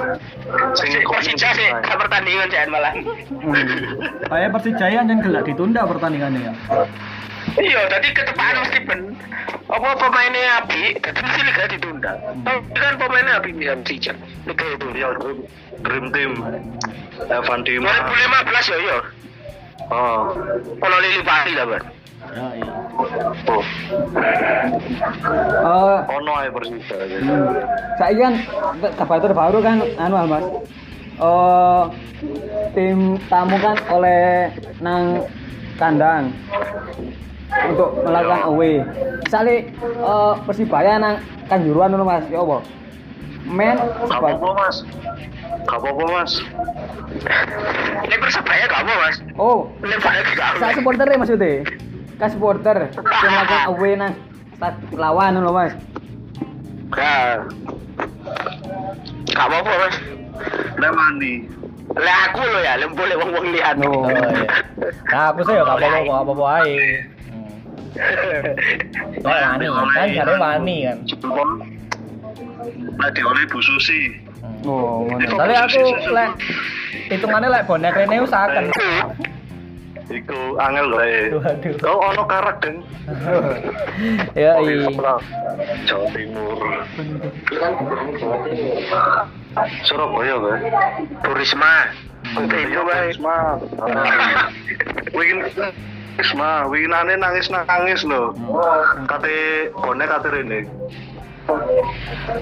[0.80, 2.94] Sing Persija sih tiga pertandingan jangan malah.
[4.28, 6.54] Kayak Persijaya yang gelak ditunda pertandingannya ya.
[7.60, 9.00] Iya, tadi ketepaan mesti ben.
[9.68, 12.12] Apa pemainnya Abi, tadi mesti liga ditunda.
[12.48, 14.14] Tapi kan pemainnya Abi bisa Persija.
[14.48, 14.88] Liga itu.
[14.96, 15.38] Iya, dream,
[15.84, 16.32] dream team.
[17.30, 17.92] Evan Dima.
[18.10, 18.98] 2015 ya iya.
[19.92, 20.34] Oh.
[20.80, 21.86] Kalau Lili Pali lah, Bang.
[22.32, 22.72] Ya, iya.
[23.52, 23.64] Oh.
[25.64, 26.96] Eh, Ono ae Persija.
[27.20, 27.52] Hmm.
[28.00, 28.34] Saya kan
[28.96, 30.46] kabar terbaru kan anu Mas.
[31.20, 31.84] Eh
[32.74, 34.50] tim tamu kan oleh
[34.80, 35.28] nang
[35.76, 36.32] kandang
[37.70, 38.82] untuk melakukan away.
[39.22, 42.64] Misalnya eh, Persibaya nang Kanjuruhan ngono Mas, ya apa?
[43.44, 43.76] Men
[44.08, 44.78] apa-apa mas.
[45.68, 46.34] Gak apa-apa mas.
[48.04, 49.16] Ini Persebaya gak apa, Mas.
[49.36, 50.58] Oh, Ini Persebaya gak apa.
[50.60, 51.68] saya supporter ya maksudnya.
[52.22, 54.14] Kan supporter yang melakukan away nang
[54.56, 55.74] stad lawan ngono Mas.
[56.94, 57.42] Ya.
[59.34, 59.96] Gak apa-apa, Mas.
[60.78, 61.34] Lemani.
[61.94, 63.76] Lah aku lo ya, lem boleh wong-wong lihat.
[63.82, 64.46] Oh, Oh, iya.
[65.14, 66.86] Nah, aku sih ya gak apa-apa, apa-apa aja.
[69.22, 70.98] Kayak wani, kan cari wani kan.
[72.98, 74.18] Nah, dioleh Bu Susi.
[74.42, 74.70] Hmm.
[74.70, 75.28] Oh, ngono.
[75.28, 75.82] Soalnya aku
[76.14, 76.30] lek
[77.12, 78.72] hitungannya lek bonek rene usahakan.
[80.14, 81.34] Iku angel wae.
[81.34, 81.90] Waduh.
[81.90, 82.86] Oh, ono karak deng.
[84.38, 84.86] Ya iya.
[85.90, 86.60] Jawa Timur.
[89.90, 90.60] Surabaya kan?
[91.26, 91.76] Turisma.
[92.34, 93.04] Oke, Iya, itu baik.
[93.14, 93.36] Risma.
[95.18, 95.40] Wingin
[96.14, 98.38] Risma, winginane nangis nangis lho.
[99.10, 100.60] Kate bonek kate rene.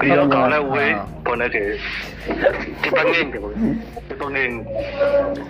[0.01, 0.85] Iya, gak oleh we
[1.25, 1.77] bonek e.
[2.85, 3.27] Dipenging.
[4.05, 4.51] Dipenging.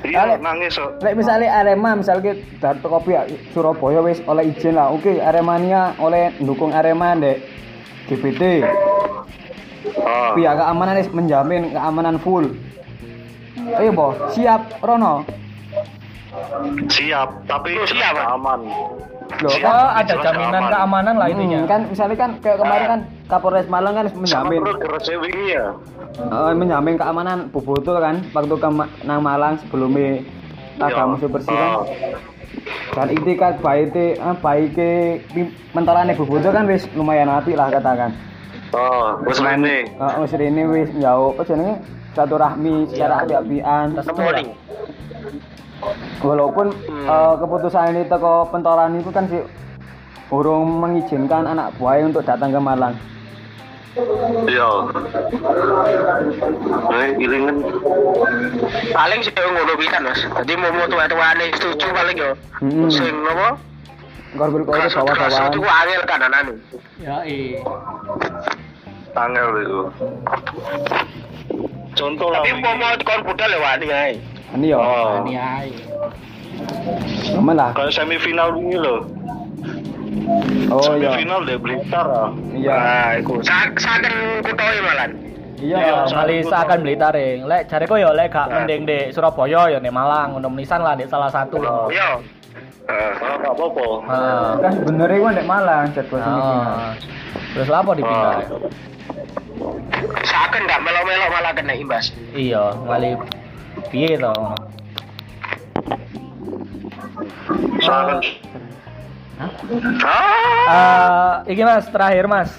[0.08, 1.04] Iya, Ale- nangis kok.
[1.04, 2.32] Lek misalnya Arema misalnya
[2.64, 4.88] dari pihak Surabaya wis oleh izin lah.
[4.91, 7.43] Oke, Aremania oleh dukung Arema dek
[8.08, 8.64] GPT.
[9.99, 10.32] Ah.
[10.32, 12.56] Pihak keamanan wis menjamin keamanan full.
[13.76, 15.28] Ayo boh, siap Rono.
[16.88, 18.64] Siap, tapi Oh, siap, aman.
[19.39, 21.60] Loh, Oh, kan, ada jaminan keamanan lah intinya.
[21.64, 24.59] Hmm, kan misalnya kan kayak kemarin kan Kapolres Malang kan Sama menjamin
[25.23, 25.71] wingi ya.
[26.19, 28.69] eh, menjamin keamanan Boboto kan waktu ke
[29.07, 30.19] nang Malang sebelumnya
[30.75, 31.07] Iya.
[31.07, 31.88] musuh bersih kan.
[32.91, 34.75] Dan itu kan baik ah, baik
[35.71, 38.11] mentalane Boboto kan wis lumayan apik lah katakan.
[38.75, 39.88] Oh, wis rene.
[39.88, 41.75] Heeh, wis rene wis njauh apa jenenge
[42.11, 43.95] satu rahmi secara api-apian.
[43.95, 44.47] Morning.
[46.19, 49.39] Walaupun eh, keputusan ini teko pentolan itu kan sih
[50.32, 52.95] urung mengizinkan anak buahnya untuk datang ke Malang.
[54.48, 54.70] Iya.
[56.92, 57.58] Eh, ilingan.
[58.92, 60.22] Paling sih ngono pisan, Mas.
[60.32, 62.32] Dadi mau mau tua-tuane setuju paling yo.
[62.64, 62.88] Hmm.
[62.88, 63.52] Sing kau
[64.32, 65.52] Kasut kasut bawa-bawaan.
[65.52, 66.48] itu angel kanan.
[67.04, 67.60] Ya iya.
[69.12, 69.82] Tanggal itu.
[71.92, 72.39] Contoh lah.
[72.39, 74.14] Tapi mau mau kon budal ya wani ae.
[74.56, 75.28] Ini ya, Oh.
[75.28, 75.70] Ini ae.
[77.36, 77.70] aman lah.
[77.76, 79.04] Kayak semifinal ini loh.
[80.68, 82.30] Oh iya, Semifinal deh Blitar ah.
[82.51, 84.12] iya, Nah, iku sak saken
[84.43, 85.09] kutoe malan.
[85.55, 85.78] iya.
[85.80, 87.39] Ya, mali itu seakan beli taring.
[87.45, 88.55] Lek jariku ya lek gak Nah.
[88.59, 91.55] mending di Surabaya ya di Malang, ngono menisan lah di salah satu.
[91.57, 91.88] Oh.
[91.88, 92.20] Yo.
[92.86, 93.12] Heeh.
[93.16, 93.86] Ah, nggak apa-apa.
[94.03, 94.49] Heeh.
[94.59, 96.68] Kan sebenarnya gua ndek Malang jadwal semifinal.
[96.68, 96.93] Ah.
[97.53, 98.36] Terus lapo dipindah?
[98.36, 98.39] Ah.
[100.24, 102.12] Saken gak melo-melo malah kena imbas.
[102.34, 103.16] Iya, mali
[103.88, 104.59] piye to ngono.
[110.02, 111.42] Ah.
[111.46, 112.50] Eh, iki Mas, terakhir Mas.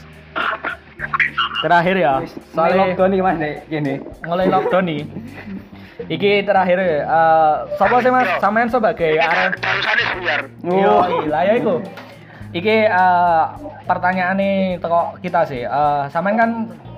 [1.60, 2.12] Terakhir ya.
[2.50, 3.94] Soalnya lockdown nih mas, nek gini.
[4.22, 5.02] mulai lockdown nih.
[6.04, 7.06] Iki terakhir eh
[7.76, 8.28] sapa sih Mas?
[8.38, 10.40] Sampean sebagai arek Barusane sebentar.
[10.60, 11.74] Yo, iya ya iku.
[12.52, 13.44] Iki eh
[13.84, 15.62] pertanyaan nih teko kita sih.
[15.62, 16.50] Eh sampean kan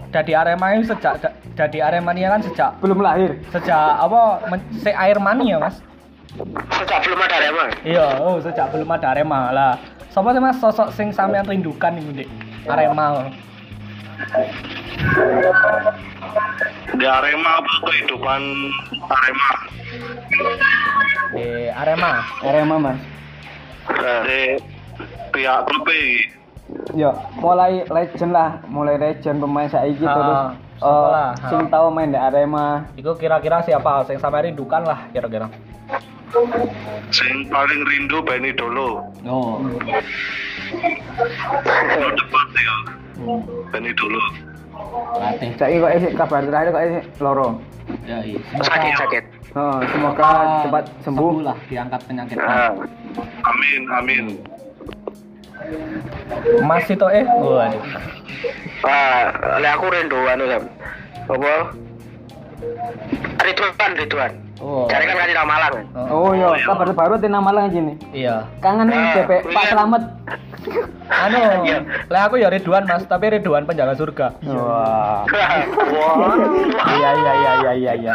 [0.09, 3.35] dadi Arema ini sejak da- jadi Aremania kan sejak Belum lahir.
[3.51, 4.47] sejak apa
[4.78, 5.82] se air mani ya mas
[6.74, 7.64] Sejak belum ada Arema.
[7.86, 9.72] iya oh sejak belum ada Arema lah
[10.10, 12.28] siapa sih mas sosok sing sampean rindukan ini dek
[12.66, 13.30] Arema
[16.94, 18.40] Di Arema apa kehidupan
[19.04, 19.50] Arema?
[21.34, 22.98] di Arema Arema mas.
[24.24, 24.40] Di
[25.34, 26.30] pihak klub iki.
[26.94, 30.40] Yo, mulai legend lah, mulai legend pemain saiki Ah, terus
[30.76, 31.30] siapa eh, lah?
[31.44, 31.70] sing Ah.
[31.70, 32.84] tau main di Arema.
[32.94, 35.48] itu kira-kira siapa sing sampean rindukan lah kira-kira
[37.08, 39.06] Sing paling rindu Benny Dolo.
[39.24, 39.62] oh
[41.94, 42.76] Lo debat ya.
[43.70, 44.18] Benny Dolo.
[45.14, 47.48] latih Saiki kok isih kabar terakhir kok isih loro.
[48.02, 49.24] ya iya Sakit sakit.
[49.54, 50.26] Oh, semoga
[50.66, 51.34] cepat sembuh.
[51.40, 52.74] lah diangkat penyakit Nah,
[53.46, 54.24] Amin, amin.
[56.64, 57.80] Mas itu eh waduh
[58.84, 59.32] Wah,
[59.64, 60.64] aku rindu anu Sam.
[61.24, 61.72] Apa?
[63.40, 64.43] Ridwan, Ridwan.
[64.59, 65.72] Oh Cari kan kasih Malang.
[65.72, 65.84] kan?
[66.09, 67.96] Oh iya, kabar terbaru di nama lagi nih.
[68.12, 69.70] iya Kangen nih Ah, DP Pak iya.
[69.70, 70.02] Slamet.
[71.05, 71.78] anu Iya.
[72.09, 75.26] lah aku ya Ridwan mas tapi Ridwan penjaga surga Wah.
[75.26, 76.34] Wah.
[76.88, 78.14] Iya iya iya iya iya iya.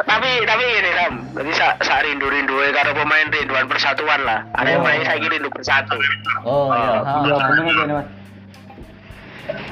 [0.00, 4.46] tapi tapi ini Sam, jadi sa, sa rindu rindu karo pemain Ridwan persatuan lah.
[4.52, 4.86] Ada yang Oh.
[4.86, 5.98] main saya rindu bersatu.
[6.44, 8.08] oh iya Iya bener nih Mas.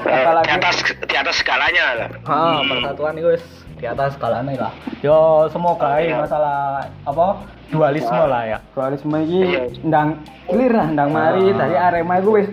[0.03, 2.07] Eh, di atas di atas segalanya lah.
[2.25, 3.43] Ah, persatuan itu wis
[3.83, 4.73] di atas skalanya lah.
[5.03, 8.57] Yo semoga ini masalah apa dualisme lah ya.
[8.71, 9.41] Dualisme iki
[9.83, 11.67] ndang clear lah ndang mari Ah.
[11.67, 12.47] dari Arema iku wis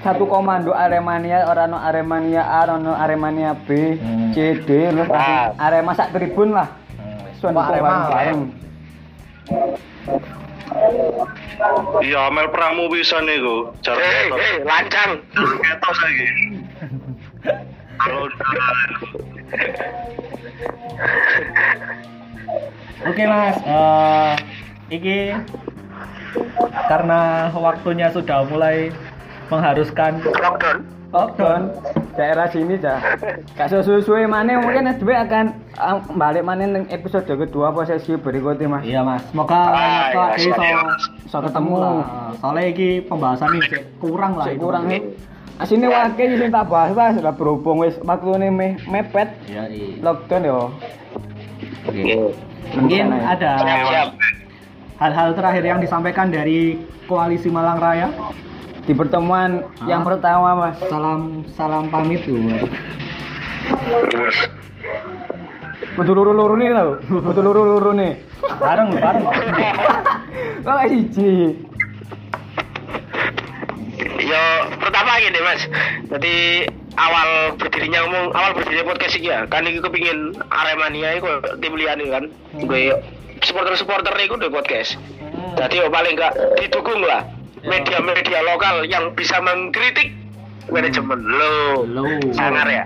[0.00, 4.32] satu komando Aremania ora no Aremania A ora no Aremania B Hmm.
[4.32, 5.52] C D terus Ah.
[5.60, 7.28] Arema sak tribun lah Hmm.
[7.36, 8.08] Suan Arema ya.
[8.08, 8.40] bareng
[12.00, 13.74] Iya, Amel Pramu bisa nih go.
[13.82, 14.38] Cara ketok.
[14.38, 15.10] hei, lancang.
[15.58, 16.26] Ketok lagi.
[17.98, 18.24] Kalau
[23.00, 24.32] Oke mas, eh
[24.90, 25.18] iki
[26.88, 27.20] karena
[27.50, 28.92] waktunya sudah mulai
[29.48, 30.78] mengharuskan Lockdown.
[31.08, 31.62] lockdown
[32.12, 33.00] daerah sini dah
[33.54, 35.44] gak sesuai mana mungkin SB akan
[35.76, 40.36] ah, balik mana neng episode kedua apa sesi berikutnya mas Iya mas, semoga Ah, kita
[40.36, 40.80] iya, iya.
[41.24, 41.96] iso ketemu lah.
[42.36, 44.52] Soalnya iki pembahasan ini kurang lah.
[44.52, 45.00] Kurang nih
[45.58, 49.98] asine wakil sing tak bahas mas lah berhubung wis waktune me mepet Iya iya.
[50.00, 50.60] lockdown yo.
[52.70, 53.24] Mungkin Rencana ya.
[53.32, 54.08] ada Siap, siap.
[54.98, 58.08] hal-hal terakhir yang disampaikan dari koalisi Malang Raya.
[58.80, 59.50] di pertemuan
[59.84, 60.06] yang Ah.
[60.06, 61.20] pertama mas Salam
[61.52, 62.40] salam pamit tuh.
[65.92, 66.90] betul luru luru nih tau
[67.20, 68.12] betul luru luru nih
[68.56, 69.24] Bareng bareng.
[70.64, 71.52] kok siji
[74.28, 74.44] Yo,
[74.76, 75.64] pertama gini mas.
[76.12, 76.68] Jadi
[77.00, 79.48] awal berdirinya ngomong awal berdirinya podcast ini ya.
[79.48, 81.32] Kan ini kepingin Aremania itu
[81.64, 82.24] tim liane kan.
[82.68, 82.92] Gue
[83.40, 85.00] supporter-supporter itu udah podcast.
[85.56, 87.24] Jadi yo paling enggak didukung lah
[87.64, 90.12] media-media lokal yang bisa mengkritik
[90.68, 91.88] manajemen lo.
[91.88, 92.04] Lo.
[92.36, 92.84] Sangar ya.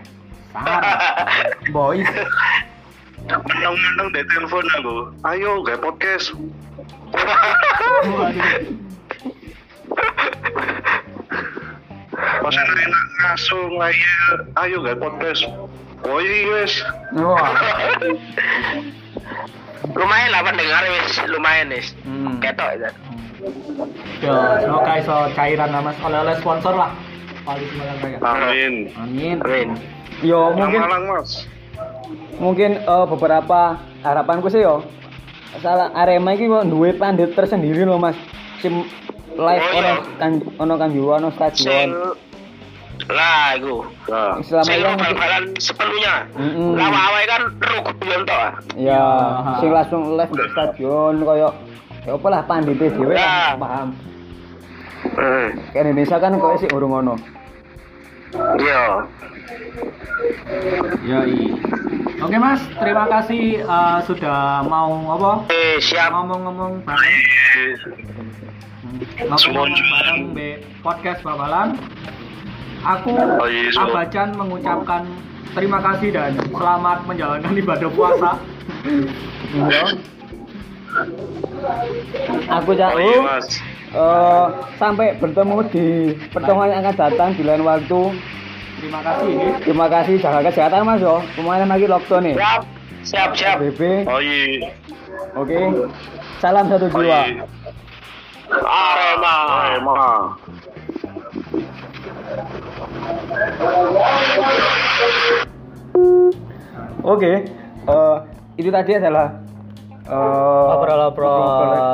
[0.55, 0.95] Sangar.
[1.75, 2.07] boys
[3.29, 4.97] menang-menang di telepon aku.
[5.27, 6.35] Ayo, gak podcast.
[12.43, 12.79] Pas enak
[13.23, 14.23] ngaso ngayel,
[14.59, 15.47] ayo gak podcast.
[16.03, 16.67] Oh iya
[17.15, 17.55] wah
[19.99, 21.95] lumayan lah pendengar wis lumayan wis.
[22.03, 22.43] Hmm.
[22.43, 22.91] Ketok ya.
[24.23, 26.91] Yo, semoga iso cairan lah mas oleh-oleh sponsor lah.
[27.47, 28.91] Amin.
[28.99, 29.39] Amin.
[29.43, 29.69] Amin.
[30.23, 30.79] yo Mungkin...
[30.83, 31.47] Malang mas.
[32.39, 34.83] mungkin eh, beberapa harapanku sih yo
[35.63, 38.19] salah Arema iki kok duwe pandit tersendiri loh mas
[38.59, 38.83] sim
[39.37, 41.89] live Oh, ono kan ono kan juga ono Sing stadion
[43.11, 43.77] lah iku.
[44.09, 46.15] Nah, selama Sing yang bal-balan sepenuhnya.
[46.33, 46.79] Mm-mm.
[46.79, 48.33] Lawa awake kan ruguyon to.
[48.33, 48.53] ah.
[48.73, 49.05] ya Iya.
[49.59, 51.51] sing langsung live di stadion koyo
[52.03, 53.55] ya apa lah pandite dhewe Ya.
[53.55, 53.89] kan paham
[55.03, 55.49] Hmm.
[55.75, 57.15] Indonesia kan kok sih urung ono
[58.57, 58.85] Iya.
[61.03, 61.19] Yo,
[62.23, 65.33] Oke mas, terima kasih eh, sudah mau apa?
[65.51, 66.15] Eh, siap.
[66.15, 67.75] Ngomong-ngomong bareng, iya.
[69.27, 70.49] ngomong-ngomong bareng di
[70.81, 71.75] podcast Babalan.
[72.83, 73.47] Aku Oh.
[73.79, 75.03] Abacan mengucapkan
[75.53, 78.31] terima kasih dan selamat menjalankan ibadah puasa.
[79.53, 79.85] Iya.
[82.49, 83.47] aku Oh jauh mas.
[83.89, 85.87] eh, sampai bertemu di
[86.29, 88.01] pertemuan yang akan datang di lain waktu
[88.75, 89.49] Terima kasih ini.
[89.63, 92.63] terima kasih jaga kesehatan mas yo kemarin lagi lockdown nih Siap.
[93.03, 93.57] Siap, siap.
[93.63, 94.69] BB Oh iya.
[95.33, 95.59] oke
[96.39, 97.45] salam satu Oh jiwa iya.
[98.53, 99.35] Arema.
[99.63, 100.01] Arema.
[107.03, 107.33] Oke,
[107.87, 108.17] eh,
[108.59, 109.39] itu tadi adalah
[110.07, 111.43] eh, Obrol-obrol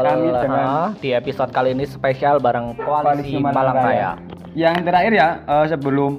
[0.04, 4.10] kami dengan di episode kali ini spesial bareng Koalisi Malang Raya.
[4.52, 6.12] Yang terakhir ya, eh, sebelum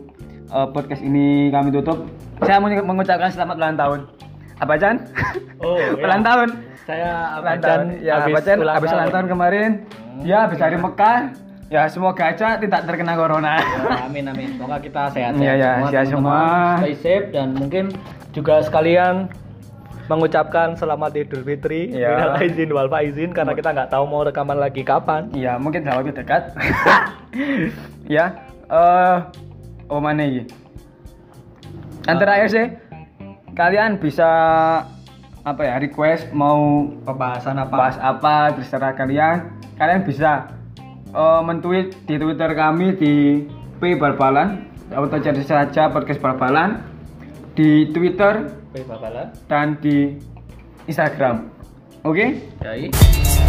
[0.50, 2.06] eh, podcast ini kami tutup,
[2.42, 4.00] saya mau mengucapkan selamat ulang tahun.
[4.60, 4.96] Apa Chan?
[5.64, 5.96] Oh, iya.
[6.06, 6.50] ulang tahun.
[6.84, 7.86] Saya Ulang tahun.
[8.02, 9.26] Ya, ulang Habis ulang tahun.
[9.30, 9.70] kemarin.
[10.26, 11.49] Ya, habis dari Mekah.
[11.70, 13.62] Ya, semoga aja tidak terkena corona.
[13.62, 14.58] Ya, amin amin.
[14.58, 16.10] Semoga kita sehat-sehat Iya, iya, sehat teman-teman.
[16.10, 16.82] semua.
[16.82, 17.86] Stay safe dan mungkin
[18.34, 19.30] juga sekalian
[20.10, 21.94] mengucapkan selamat Idul Fitri.
[21.94, 22.10] Iya.
[22.18, 25.30] Minal izin wal faizin karena kita nggak tahu mau rekaman lagi kapan.
[25.30, 26.58] Iya, mungkin dalam waktu dekat.
[28.18, 28.34] ya,
[28.66, 29.18] eh
[29.94, 30.50] oh mana ini?
[32.10, 32.66] Yang terakhir sih,
[33.54, 34.30] kalian bisa
[35.46, 37.78] apa ya request mau Pembahasan apa?
[37.78, 39.54] bahas apa terserah kalian.
[39.78, 40.50] Kalian bisa
[41.14, 43.14] eh, mentweet di Twitter kami di
[43.80, 46.82] P Balbalan atau cari saja podcast Balbalan
[47.54, 50.14] di Twitter Oke, Bapak dan di
[50.86, 51.50] Instagram.
[52.06, 52.38] Oke?
[52.62, 53.49] Yai.